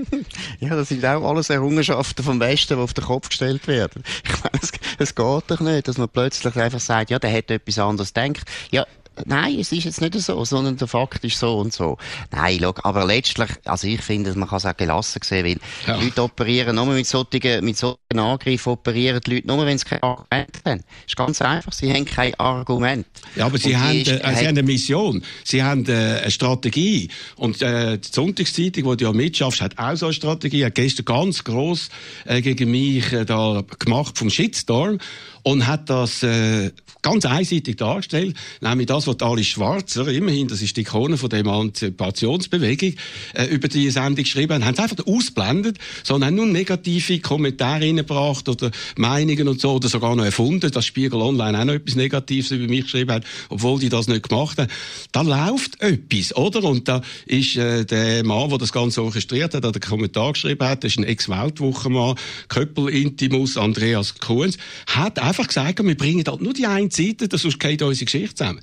ja, 0.60 0.68
das 0.76 0.90
ist 0.90 1.04
auch 1.04 1.22
alles 1.30 1.50
Errungenschaften 1.50 2.24
vom 2.24 2.40
Westen, 2.40 2.76
die 2.76 2.82
auf 2.82 2.94
den 2.94 3.04
Kopf 3.04 3.28
gestellt 3.28 3.66
werden. 3.66 4.02
Ich 4.24 4.42
meine, 4.42 4.58
es, 4.62 4.72
es 4.98 5.14
geht 5.14 5.44
doch 5.46 5.60
nicht, 5.60 5.88
dass 5.88 5.98
man 5.98 6.08
plötzlich 6.08 6.56
einfach 6.56 6.80
sagt, 6.80 7.10
ja, 7.10 7.18
der 7.18 7.32
hat 7.32 7.50
etwas 7.50 7.78
anderes 7.78 8.12
gedacht. 8.12 8.42
Ja, 8.70 8.86
nein, 9.24 9.58
es 9.58 9.72
ist 9.72 9.84
jetzt 9.84 10.00
nicht 10.00 10.14
so, 10.14 10.44
sondern 10.44 10.76
der 10.76 10.88
Fakt 10.88 11.24
ist 11.24 11.38
so 11.38 11.58
und 11.58 11.72
so. 11.72 11.98
Nein, 12.30 12.58
look, 12.58 12.80
aber 12.84 13.04
letztlich, 13.04 13.50
also 13.64 13.86
ich 13.86 14.00
finde, 14.00 14.34
man 14.36 14.48
kann 14.48 14.58
es 14.58 14.66
auch 14.66 14.76
gelassen 14.76 15.20
sehen, 15.22 15.44
weil 15.44 15.58
ja. 15.86 16.02
Leute 16.02 16.22
operieren 16.22 16.76
nur 16.76 16.86
mit 16.86 17.06
solchen, 17.06 17.64
mit 17.64 17.76
solchen 17.76 18.18
Angriffen, 18.18 18.72
operieren 18.72 19.20
die 19.24 19.36
Leute 19.36 19.46
nur, 19.46 19.64
wenn 19.66 19.78
sie 19.78 19.84
kein 19.84 20.02
Argument 20.02 20.50
haben. 20.64 20.80
ist 21.06 21.16
ganz 21.16 21.42
einfach, 21.42 21.72
sie 21.72 21.92
haben 21.92 22.04
kein 22.04 22.34
Argument. 22.36 23.06
Ja, 23.36 23.46
aber 23.46 23.58
sie, 23.58 23.76
haben, 23.76 24.00
ist, 24.00 24.08
äh, 24.08 24.18
sie 24.18 24.46
haben 24.46 24.48
eine 24.48 24.62
Mission, 24.62 25.22
sie 25.44 25.62
haben 25.62 25.86
äh, 25.86 26.20
eine 26.22 26.30
Strategie 26.30 27.08
und 27.36 27.62
äh, 27.62 27.98
die 27.98 28.08
Sonntagszeitung, 28.10 28.90
die 28.90 28.96
du 28.96 29.04
ja 29.04 29.12
mitschaffst, 29.12 29.60
hat 29.60 29.78
auch 29.78 29.96
so 29.96 30.06
eine 30.06 30.14
Strategie, 30.14 30.64
hat 30.64 30.74
gestern 30.74 31.04
ganz 31.04 31.44
gross 31.44 31.90
äh, 32.24 32.40
gegen 32.40 32.70
mich 32.70 33.12
äh, 33.12 33.24
da 33.24 33.62
gemacht 33.78 34.18
vom 34.18 34.30
Shitstorm 34.30 34.98
und 35.42 35.66
hat 35.66 35.90
das 35.90 36.22
äh, 36.22 36.70
ganz 37.02 37.24
einseitig 37.24 37.76
dargestellt, 37.76 38.36
nämlich 38.60 38.86
das, 38.86 39.06
was 39.06 39.20
Alice 39.20 39.46
Schwarzer, 39.46 40.06
immerhin, 40.08 40.48
das 40.48 40.62
ist 40.62 40.76
die 40.76 40.82
Ikone 40.82 41.16
von 41.16 41.30
der 41.30 41.40
Emanzipationsbewegung, 41.40 42.94
äh, 43.34 43.46
über 43.46 43.68
die 43.68 43.90
Sendung 43.90 44.24
geschrieben 44.24 44.54
haben, 44.54 44.64
haben 44.66 44.76
sie 44.76 44.82
einfach 44.82 45.06
ausblendet, 45.06 45.78
sondern 46.02 46.28
haben 46.28 46.36
nur 46.36 46.46
negative 46.46 47.20
Kommentare 47.20 47.84
reingebracht 47.84 48.48
oder 48.48 48.70
Meinungen 48.96 49.48
und 49.48 49.60
so, 49.60 49.72
oder 49.72 49.88
sogar 49.88 50.14
noch 50.16 50.24
erfunden, 50.24 50.70
dass 50.70 50.84
Spiegel 50.84 51.20
Online 51.20 51.58
auch 51.58 51.64
noch 51.64 51.74
etwas 51.74 51.96
Negatives 51.96 52.50
über 52.50 52.68
mich 52.68 52.84
geschrieben 52.84 53.12
hat, 53.12 53.24
obwohl 53.48 53.80
die 53.80 53.88
das 53.88 54.08
nicht 54.08 54.28
gemacht 54.28 54.58
haben. 54.58 54.70
Da 55.12 55.22
läuft 55.22 55.80
etwas, 55.80 56.36
oder? 56.36 56.62
Und 56.64 56.88
da 56.88 57.00
ist 57.26 57.56
äh, 57.56 57.84
der 57.84 58.24
Mann, 58.24 58.50
der 58.50 58.58
das 58.58 58.72
Ganze 58.72 59.02
orchestriert 59.02 59.54
hat, 59.54 59.64
der 59.64 59.72
den 59.72 59.80
Kommentar 59.80 60.32
geschrieben 60.32 60.66
hat, 60.66 60.84
das 60.84 60.92
ist 60.92 60.98
ein 60.98 61.04
Ex-Weltwochenmann, 61.04 62.16
Köppel-Intimus, 62.48 63.56
Andreas 63.56 64.18
Kuhns, 64.18 64.58
hat 64.86 65.18
einfach 65.30 65.46
gesagt, 65.46 65.84
wir 65.84 65.96
bringen 65.96 66.24
halt 66.26 66.40
nur 66.40 66.52
die 66.52 66.66
eine 66.66 66.90
Seite, 66.90 67.28
das 67.28 67.42
sonst 67.42 67.58
geht 67.58 67.82
unsere 67.82 68.04
Geschichte 68.04 68.34
zusammen. 68.34 68.60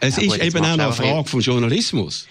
Es 0.00 0.16
ja, 0.16 0.22
ist 0.22 0.42
eben 0.42 0.64
auch 0.64 0.78
eine 0.78 0.92
Frage 0.92 1.28
vom 1.28 1.40
Journalismus. 1.40 2.26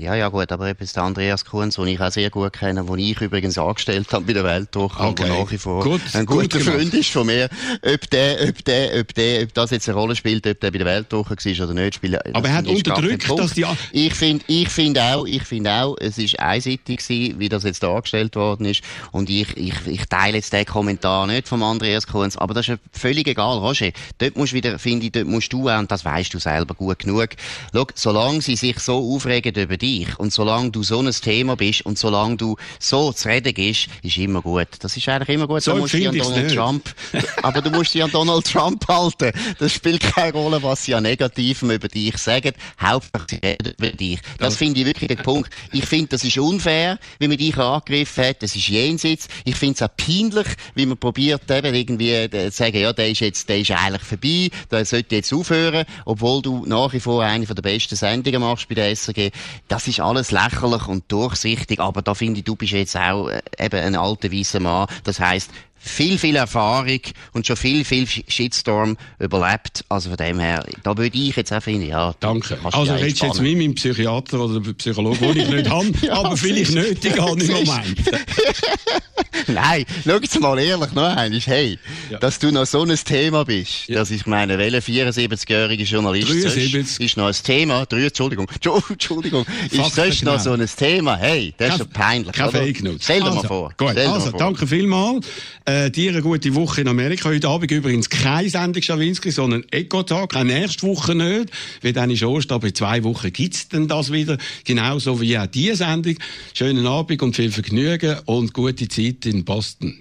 Ja, 0.00 0.14
ja, 0.14 0.28
gut, 0.28 0.52
aber 0.52 0.68
eben 0.68 0.86
der 0.94 1.02
Andreas 1.02 1.44
Kunz, 1.44 1.74
den 1.74 1.88
ich 1.88 2.00
auch 2.00 2.12
sehr 2.12 2.30
gut 2.30 2.52
kenne, 2.52 2.84
den 2.84 2.98
ich 2.98 3.20
übrigens 3.20 3.58
angestellt 3.58 4.06
habe 4.12 4.24
bei 4.26 4.32
der 4.32 4.44
Weltwoche 4.44 5.00
okay. 5.00 5.08
und 5.08 5.18
der 5.18 5.28
nach 5.28 5.50
wie 5.50 5.58
vor 5.58 5.82
gut, 5.82 6.00
ein 6.12 6.24
guter 6.24 6.60
Freund 6.60 6.94
ist 6.94 7.10
von 7.10 7.26
mir. 7.26 7.48
Ob 7.82 8.08
der, 8.10 8.48
ob 8.48 8.64
der, 8.64 9.00
ob 9.00 9.14
der, 9.14 9.42
ob 9.42 9.54
das 9.54 9.70
jetzt 9.70 9.88
eine 9.88 9.98
Rolle 9.98 10.14
spielt, 10.14 10.46
ob 10.46 10.60
der 10.60 10.70
bei 10.70 10.78
der 10.78 10.86
Weltwoche 10.86 11.36
war 11.36 11.64
oder 11.64 11.74
nicht, 11.74 11.96
spielt 11.96 12.34
Aber 12.34 12.48
er 12.48 12.54
hat 12.54 12.66
unterdrückt, 12.66 13.28
dass 13.28 13.54
die... 13.54 13.66
Ich 13.92 14.14
finde, 14.14 14.44
ich 14.46 14.68
finde 14.68 15.02
auch, 15.02 15.26
ich 15.26 15.42
finde 15.42 15.72
auch, 15.72 15.96
es 15.98 16.18
ist 16.18 16.38
einseitig 16.38 17.00
gewesen, 17.00 17.40
wie 17.40 17.48
das 17.48 17.64
jetzt 17.64 17.82
dargestellt 17.82 18.36
worden 18.36 18.66
ist 18.66 18.82
und 19.10 19.28
ich, 19.30 19.56
ich, 19.56 19.74
ich 19.86 20.06
teile 20.06 20.36
jetzt 20.36 20.52
den 20.52 20.64
Kommentar 20.64 21.26
nicht 21.26 21.48
vom 21.48 21.62
Andreas 21.62 22.06
Kunz, 22.06 22.36
aber 22.36 22.54
das 22.54 22.68
ist 22.68 22.78
völlig 22.92 23.26
egal, 23.26 23.58
Roger. 23.58 23.90
Dort 24.18 24.36
musst 24.36 24.52
wieder, 24.52 24.78
finde 24.78 25.06
ich, 25.06 25.12
dort 25.12 25.26
musst 25.26 25.52
du 25.52 25.68
auch, 25.68 25.78
und 25.78 25.90
das 25.90 26.04
weißt 26.04 26.32
du 26.34 26.38
selber 26.38 26.74
gut 26.74 27.00
genug, 27.00 27.30
schau, 27.72 27.86
solange 27.94 28.40
sie 28.42 28.56
sich 28.56 28.78
so 28.78 29.14
aufregen 29.14 29.54
über 29.54 29.76
dich, 29.76 29.87
dich. 29.88 30.18
Und 30.18 30.32
solange 30.32 30.70
du 30.70 30.82
so 30.82 31.00
ein 31.00 31.10
Thema 31.10 31.56
bist 31.56 31.82
und 31.82 31.98
solange 31.98 32.36
du 32.36 32.56
so 32.78 33.12
zu 33.12 33.28
reden 33.28 33.54
gehst, 33.54 33.88
ist 34.02 34.16
immer 34.18 34.42
gut. 34.42 34.68
Das 34.80 34.96
ist 34.96 35.08
eigentlich 35.08 35.30
immer 35.30 35.46
gut. 35.46 35.62
So 35.62 35.76
musst 35.76 35.94
du 35.94 36.08
an 36.08 36.16
Donald 36.16 36.54
Trump, 36.54 36.94
aber 37.42 37.62
du 37.62 37.70
musst 37.70 37.94
dich 37.94 38.02
an 38.02 38.10
Donald 38.10 38.46
Trump 38.46 38.86
halten. 38.88 39.32
Das 39.58 39.72
spielt 39.72 40.00
keine 40.02 40.32
Rolle, 40.32 40.62
was 40.62 40.84
sie 40.84 40.94
an 40.94 41.04
Negativem 41.04 41.70
über 41.70 41.88
dich 41.88 42.16
sagen. 42.18 42.52
Hauptsache 42.80 43.26
sie 43.30 43.36
reden 43.36 43.74
über 43.78 43.90
dich. 43.90 44.20
Das, 44.38 44.48
das 44.48 44.56
finde 44.56 44.80
ich 44.80 44.86
wirklich 44.86 45.08
der 45.08 45.16
Punkt. 45.16 45.50
Ich 45.72 45.84
finde, 45.84 46.08
das 46.08 46.24
ist 46.24 46.38
unfair, 46.38 46.98
wie 47.18 47.28
man 47.28 47.36
dich 47.36 47.56
angegriffen 47.56 48.24
hat. 48.24 48.42
Das 48.42 48.54
ist 48.54 48.68
jenseits. 48.68 49.28
Ich 49.44 49.56
finde 49.56 49.74
es 49.74 49.82
auch 49.82 49.96
peinlich, 49.96 50.46
wie 50.74 50.86
man 50.86 50.98
probiert, 50.98 51.50
eben 51.50 51.74
irgendwie 51.74 52.12
äh, 52.12 52.50
zu 52.50 52.56
sagen, 52.56 52.78
ja, 52.78 52.92
der 52.92 53.10
ist 53.10 53.20
jetzt, 53.20 53.48
der 53.48 53.58
ist 53.58 53.70
eigentlich 53.70 54.02
vorbei, 54.02 54.50
der 54.70 54.84
sollte 54.84 55.16
jetzt 55.16 55.32
aufhören, 55.32 55.84
obwohl 56.04 56.42
du 56.42 56.64
nach 56.66 56.92
wie 56.92 57.00
vor 57.00 57.22
eine 57.22 57.46
der 57.46 57.62
besten 57.62 57.96
Sendungen 57.96 58.40
machst 58.40 58.68
bei 58.68 58.74
der 58.74 58.94
SRG. 58.94 59.30
Das 59.68 59.86
ist 59.86 60.00
alles 60.00 60.30
lächerlich 60.30 60.88
und 60.88 61.12
durchsichtig, 61.12 61.78
aber 61.78 62.00
da 62.00 62.14
finde 62.14 62.38
ich, 62.38 62.44
du 62.44 62.56
bist 62.56 62.72
jetzt 62.72 62.96
auch 62.96 63.28
äh, 63.28 63.42
eben 63.58 63.80
ein 63.80 63.96
alter 63.96 64.32
weißer 64.32 64.60
Mann. 64.60 64.86
Das 65.04 65.20
heißt, 65.20 65.50
viel, 65.78 66.18
viel 66.18 66.36
Erfahrung 66.36 67.00
und 67.32 67.46
schon 67.46 67.56
viel, 67.56 67.84
viel 67.84 68.06
Shitstorm 68.06 68.96
überlebt. 69.18 69.84
Also 69.88 70.10
von 70.10 70.16
dem 70.16 70.38
her, 70.38 70.64
da 70.82 70.96
würde 70.96 71.16
ich 71.16 71.36
jetzt 71.36 71.52
auch 71.52 71.62
finden, 71.62 71.88
ja. 71.88 72.14
Danke. 72.20 72.58
Also 72.62 72.92
redest 72.94 73.22
jetzt 73.22 73.40
mit 73.40 73.56
meinem 73.56 73.74
Psychiater 73.74 74.40
oder 74.40 74.60
Psychologe, 74.74 75.18
den 75.18 75.36
ich 75.36 75.48
nicht 75.48 75.70
habe, 75.70 75.92
ja, 76.02 76.14
aber 76.14 76.36
vielleicht 76.36 76.72
nötig 76.72 77.18
habe 77.18 77.40
im 77.40 77.46
Moment. 77.52 77.98
Nein, 79.46 79.84
schau 80.04 80.18
jetzt 80.18 80.40
mal 80.40 80.58
ehrlich 80.58 80.92
noch 80.92 81.16
einmal. 81.16 81.40
Hey, 81.40 81.78
ja. 82.10 82.18
dass 82.18 82.38
du 82.38 82.50
noch 82.50 82.66
so 82.66 82.82
ein 82.82 82.94
Thema 82.96 83.44
bist, 83.44 83.88
ja. 83.88 83.98
dass 83.98 84.10
ich 84.10 84.26
meine, 84.26 84.58
welcher 84.58 84.78
74-jährige 84.78 85.84
Journalist 85.84 86.28
73. 86.28 87.00
ist 87.00 87.16
noch 87.16 87.26
ein 87.26 87.34
Thema, 87.42 87.86
drei, 87.86 88.06
Entschuldigung, 88.06 88.46
Entschuldigung, 88.90 89.46
ist 89.70 89.94
sonst 89.94 90.24
noch 90.24 90.40
so 90.40 90.52
ein 90.52 90.66
Thema? 90.66 91.16
Hey, 91.16 91.54
das 91.56 91.70
ist 91.70 91.78
schon 91.78 91.88
peinlich. 91.90 92.32
Kein 92.32 92.50
Fake 92.50 92.82
News. 92.82 93.00
Stell 93.02 93.20
dir 93.20 93.26
also, 93.26 93.36
mal 93.36 93.48
vor. 93.48 93.72
Gut, 93.76 93.96
also, 93.96 94.30
danke 94.32 94.66
vielmals. 94.66 95.26
Äh, 95.68 95.90
dir 95.90 96.12
eine 96.12 96.22
gute 96.22 96.54
Woche 96.54 96.80
in 96.80 96.88
Amerika. 96.88 97.28
Heute 97.28 97.46
Abend 97.46 97.70
übrigens 97.70 98.08
keine 98.08 98.48
Sendung 98.48 98.82
Schawinski, 98.82 99.30
sondern 99.30 99.64
Eco-Tag. 99.70 100.30
Keine 100.30 100.54
nächste 100.54 100.86
Woche 100.86 101.14
nicht, 101.14 101.50
weil 101.82 101.92
dann 101.92 102.10
ist 102.10 102.22
Ostern, 102.22 102.54
aber 102.54 102.68
in 102.68 102.74
zwei 102.74 103.04
Wochen 103.04 103.30
gibt's 103.30 103.68
denn 103.68 103.86
das 103.86 104.10
wieder. 104.10 104.38
Genauso 104.64 105.20
wie 105.20 105.36
auch 105.36 105.46
diese 105.46 105.76
Sendung. 105.76 106.14
Schönen 106.54 106.86
Abend 106.86 107.20
und 107.20 107.36
viel 107.36 107.52
Vergnügen 107.52 108.16
und 108.24 108.54
gute 108.54 108.88
Zeit 108.88 109.26
in 109.26 109.44
Boston. 109.44 110.00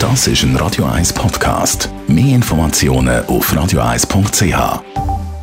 Das 0.00 0.26
ist 0.26 0.42
ein 0.42 0.56
Radio 0.56 0.86
1 0.86 1.12
Podcast. 1.12 1.88
Mehr 2.08 2.34
Informationen 2.34 3.24
auf 3.26 3.52
radio1.ch. 3.52 5.33